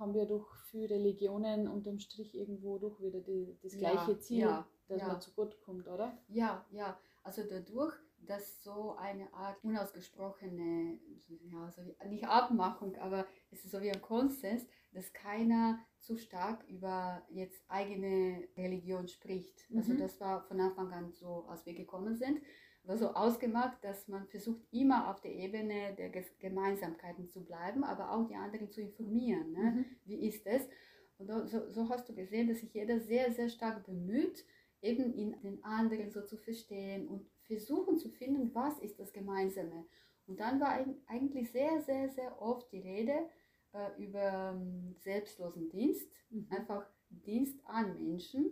haben 0.00 0.14
wir 0.14 0.24
durch 0.24 0.48
viele 0.70 0.94
Religionen 0.94 1.68
unterm 1.68 1.98
Strich 1.98 2.34
irgendwo 2.34 2.78
doch 2.78 3.00
wieder 3.00 3.20
die, 3.20 3.58
das 3.62 3.76
gleiche 3.76 4.12
ja, 4.12 4.18
Ziel, 4.18 4.40
ja, 4.40 4.66
dass 4.88 5.02
ja. 5.02 5.08
man 5.08 5.20
zu 5.20 5.32
Gott 5.34 5.60
kommt, 5.60 5.86
oder? 5.86 6.18
Ja, 6.28 6.66
ja. 6.70 6.98
Also 7.22 7.42
dadurch, 7.48 7.94
dass 8.18 8.62
so 8.62 8.96
eine 8.96 9.32
Art 9.34 9.62
unausgesprochene, 9.62 10.98
ja, 11.28 11.70
so 11.70 11.82
wie, 11.84 12.08
nicht 12.08 12.26
Abmachung, 12.26 12.96
aber 12.96 13.26
es 13.50 13.62
ist 13.62 13.72
so 13.72 13.80
wie 13.82 13.90
ein 13.90 14.00
Konsens, 14.00 14.66
dass 14.92 15.12
keiner 15.12 15.78
zu 15.98 16.16
stark 16.16 16.66
über 16.68 17.22
jetzt 17.28 17.62
eigene 17.68 18.48
Religion 18.56 19.06
spricht. 19.06 19.66
Also 19.76 19.92
mhm. 19.92 19.98
das 19.98 20.18
war 20.18 20.42
von 20.44 20.60
Anfang 20.60 20.92
an 20.92 21.12
so, 21.12 21.44
als 21.46 21.66
wir 21.66 21.74
gekommen 21.74 22.16
sind 22.16 22.40
war 22.90 22.98
so 22.98 23.14
ausgemacht, 23.14 23.82
dass 23.84 24.08
man 24.08 24.26
versucht, 24.26 24.60
immer 24.72 25.08
auf 25.08 25.20
der 25.20 25.32
Ebene 25.32 25.94
der 25.96 26.10
Gemeinsamkeiten 26.40 27.28
zu 27.28 27.44
bleiben, 27.44 27.84
aber 27.84 28.10
auch 28.10 28.26
die 28.26 28.34
anderen 28.34 28.68
zu 28.68 28.80
informieren. 28.80 29.52
Ne? 29.52 29.62
Mhm. 29.62 29.84
Wie 30.04 30.26
ist 30.26 30.44
es? 30.44 30.68
Und 31.16 31.28
so, 31.48 31.70
so, 31.70 31.88
hast 31.88 32.08
du 32.08 32.14
gesehen, 32.14 32.48
dass 32.48 32.58
sich 32.58 32.74
jeder 32.74 32.98
sehr, 32.98 33.30
sehr 33.32 33.48
stark 33.48 33.86
bemüht, 33.86 34.44
eben 34.82 35.14
in 35.14 35.40
den 35.42 35.62
anderen 35.62 36.10
so 36.10 36.22
zu 36.22 36.36
verstehen 36.36 37.06
und 37.06 37.30
versuchen 37.42 37.96
zu 37.98 38.08
finden, 38.08 38.52
was 38.54 38.78
ist 38.80 38.98
das 38.98 39.12
Gemeinsame. 39.12 39.84
Und 40.26 40.40
dann 40.40 40.58
war 40.60 40.84
eigentlich 41.06 41.52
sehr, 41.52 41.80
sehr, 41.82 42.08
sehr 42.08 42.42
oft 42.42 42.72
die 42.72 42.80
Rede 42.80 43.28
äh, 43.72 44.02
über 44.02 44.52
ähm, 44.56 44.96
selbstlosen 44.98 45.68
Dienst, 45.68 46.10
mhm. 46.30 46.48
einfach 46.50 46.84
Dienst 47.08 47.60
an 47.66 47.94
Menschen. 47.94 48.50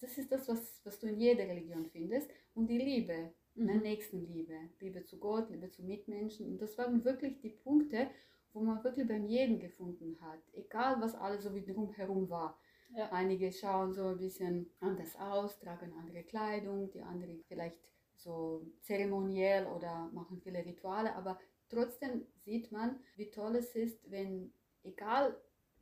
Das 0.00 0.18
ist 0.18 0.30
das, 0.30 0.46
was, 0.46 0.82
was 0.84 0.98
du 0.98 1.06
in 1.06 1.18
jeder 1.18 1.44
Religion 1.44 1.86
findest. 1.86 2.30
Und 2.54 2.66
die 2.68 2.78
Liebe, 2.78 3.32
mhm. 3.58 3.66
ne, 3.66 3.78
Nächstenliebe, 3.78 4.54
Liebe 4.80 5.04
zu 5.04 5.18
Gott, 5.18 5.50
Liebe 5.50 5.70
zu 5.70 5.82
Mitmenschen. 5.82 6.46
Und 6.46 6.62
das 6.62 6.76
waren 6.78 7.04
wirklich 7.04 7.40
die 7.40 7.50
Punkte, 7.50 8.08
wo 8.52 8.60
man 8.60 8.82
wirklich 8.82 9.06
beim 9.06 9.26
jeden 9.26 9.58
gefunden 9.60 10.18
hat, 10.20 10.40
egal 10.52 11.00
was 11.00 11.14
alles 11.14 11.44
so 11.44 11.50
drumherum 11.50 12.28
war. 12.30 12.58
Ja. 12.96 13.12
Einige 13.12 13.52
schauen 13.52 13.92
so 13.92 14.08
ein 14.08 14.18
bisschen 14.18 14.70
anders 14.80 15.14
aus, 15.16 15.58
tragen 15.58 15.92
andere 15.92 16.22
Kleidung, 16.22 16.90
die 16.90 17.02
anderen 17.02 17.44
vielleicht 17.46 17.76
so 18.16 18.66
zeremoniell 18.80 19.66
oder 19.66 20.10
machen 20.12 20.40
viele 20.40 20.64
Rituale, 20.64 21.14
aber 21.14 21.38
trotzdem 21.68 22.26
sieht 22.44 22.72
man, 22.72 22.98
wie 23.16 23.30
toll 23.30 23.56
es 23.56 23.74
ist, 23.74 24.10
wenn, 24.10 24.52
egal 24.82 25.36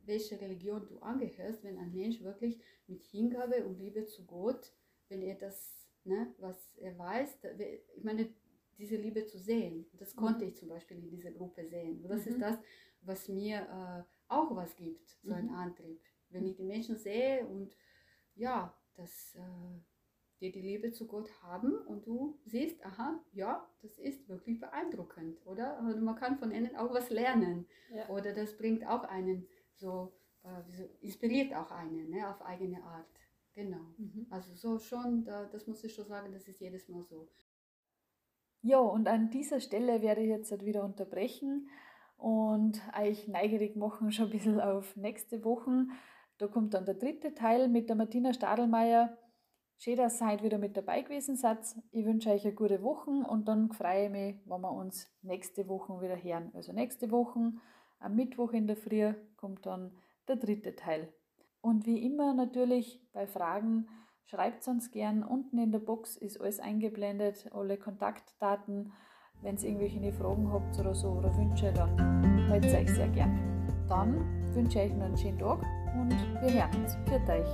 welche 0.05 0.39
Religion 0.39 0.85
du 0.87 0.99
angehörst, 0.99 1.63
wenn 1.63 1.77
ein 1.77 1.93
Mensch 1.93 2.21
wirklich 2.21 2.59
mit 2.87 3.03
Hingabe 3.03 3.65
und 3.65 3.79
Liebe 3.79 4.05
zu 4.05 4.25
Gott, 4.25 4.71
wenn 5.09 5.21
er 5.21 5.35
das, 5.35 5.76
ne, 6.07 6.33
was 6.39 6.71
er 6.77 6.97
weiß, 6.97 7.39
ich 7.95 8.03
meine, 8.03 8.29
diese 8.77 8.95
Liebe 8.95 9.25
zu 9.25 9.39
sehen. 9.39 9.85
Das 9.93 10.15
mhm. 10.15 10.19
konnte 10.19 10.45
ich 10.45 10.55
zum 10.55 10.69
Beispiel 10.69 10.97
in 10.97 11.09
dieser 11.09 11.31
Gruppe 11.31 11.65
sehen. 11.67 12.01
Und 12.03 12.09
das 12.09 12.25
mhm. 12.25 12.31
ist 12.33 12.41
das, 12.41 12.57
was 13.01 13.27
mir 13.27 13.61
äh, 13.61 14.03
auch 14.27 14.55
was 14.55 14.75
gibt, 14.75 15.17
so 15.23 15.33
ein 15.33 15.47
mhm. 15.47 15.55
Antrieb. 15.55 16.01
Wenn 16.29 16.45
ich 16.45 16.55
die 16.55 16.63
Menschen 16.63 16.97
sehe 16.97 17.45
und 17.47 17.75
ja, 18.35 18.75
dass 18.95 19.35
äh, 19.35 19.41
die 20.39 20.51
die 20.51 20.61
Liebe 20.61 20.91
zu 20.91 21.07
Gott 21.07 21.29
haben 21.41 21.73
und 21.87 22.05
du 22.05 22.39
siehst, 22.45 22.83
aha, 22.85 23.19
ja, 23.31 23.67
das 23.81 23.97
ist 23.97 24.27
wirklich 24.29 24.59
beeindruckend, 24.59 25.43
oder? 25.45 25.79
Also 25.79 25.99
man 26.01 26.15
kann 26.15 26.37
von 26.37 26.51
ihnen 26.51 26.75
auch 26.75 26.93
was 26.93 27.09
lernen. 27.09 27.65
Ja. 27.91 28.07
Oder 28.09 28.33
das 28.33 28.55
bringt 28.55 28.85
auch 28.85 29.03
einen 29.03 29.47
so, 29.73 30.13
äh, 30.43 30.83
inspiriert 31.01 31.53
auch 31.55 31.71
einen 31.71 32.09
ne, 32.09 32.29
auf 32.29 32.41
eigene 32.43 32.83
Art. 32.83 33.07
Genau. 33.57 33.81
Mhm. 33.97 34.27
Also 34.29 34.53
so 34.53 34.77
schon, 34.77 35.25
da, 35.25 35.45
das 35.45 35.65
muss 35.65 35.83
ich 35.83 35.91
schon 35.91 36.05
sagen, 36.05 36.31
das 36.31 36.47
ist 36.47 36.59
jedes 36.59 36.87
Mal 36.89 37.03
so. 37.03 37.27
Ja, 38.61 38.77
und 38.77 39.07
an 39.07 39.31
dieser 39.31 39.59
Stelle 39.59 40.03
werde 40.03 40.21
ich 40.21 40.29
jetzt 40.29 40.51
halt 40.51 40.63
wieder 40.63 40.83
unterbrechen 40.83 41.67
und 42.17 42.79
euch 42.95 43.27
neugierig 43.27 43.75
machen 43.75 44.11
schon 44.11 44.25
ein 44.25 44.31
bisschen 44.31 44.61
auf 44.61 44.95
nächste 44.95 45.43
Woche. 45.43 45.87
Da 46.37 46.47
kommt 46.47 46.75
dann 46.75 46.85
der 46.85 46.93
dritte 46.93 47.33
Teil 47.33 47.67
mit 47.67 47.89
der 47.89 47.95
Martina 47.95 48.31
Stadelmeier. 48.31 49.17
Schön, 49.79 49.97
dass 49.97 50.21
ihr 50.21 50.27
heute 50.27 50.43
wieder 50.43 50.59
mit 50.59 50.77
dabei 50.77 51.01
gewesen 51.01 51.35
seid. 51.35 51.57
Ich 51.89 52.05
wünsche 52.05 52.29
euch 52.29 52.45
eine 52.45 52.53
gute 52.53 52.83
Woche 52.83 53.09
und 53.09 53.47
dann 53.47 53.71
freue 53.71 54.05
ich 54.05 54.11
mich, 54.11 54.35
wenn 54.45 54.61
wir 54.61 54.71
uns 54.71 55.11
nächste 55.23 55.67
Woche 55.67 55.99
wieder 55.99 56.21
hören. 56.21 56.51
Also 56.53 56.73
nächste 56.73 57.09
Woche, 57.09 57.53
am 57.97 58.15
Mittwoch 58.15 58.53
in 58.53 58.67
der 58.67 58.77
Früh, 58.77 59.15
kommt 59.35 59.65
dann 59.65 59.97
der 60.27 60.35
dritte 60.35 60.75
Teil. 60.75 61.11
Und 61.67 61.85
wie 61.85 62.05
immer 62.05 62.33
natürlich 62.33 63.01
bei 63.11 63.27
Fragen 63.27 63.89
Schreibt 64.29 64.67
uns 64.67 64.91
gern. 64.91 65.23
Unten 65.23 65.57
in 65.57 65.71
der 65.71 65.79
Box 65.79 66.17
ist 66.17 66.41
alles 66.41 66.59
eingeblendet, 66.59 67.49
alle 67.53 67.77
Kontaktdaten. 67.77 68.91
Wenn 69.41 69.55
ihr 69.55 69.63
irgendwelche 69.63 70.11
Fragen 70.11 70.51
habt 70.51 70.77
oder 70.77 70.93
so 70.93 71.11
oder 71.11 71.33
Wünsche, 71.37 71.71
dann 71.71 71.95
meldet 72.49 72.75
euch 72.75 72.93
sehr 72.93 73.07
gern. 73.07 73.39
Dann 73.87 74.17
wünsche 74.53 74.81
ich 74.81 74.91
euch 74.91 74.97
noch 74.97 75.05
einen 75.05 75.17
schönen 75.17 75.39
Tag 75.39 75.61
und 75.97 76.11
wir 76.41 76.53
hören 76.53 76.75
uns. 76.83 76.97
Für 77.05 77.21
euch. 77.31 77.47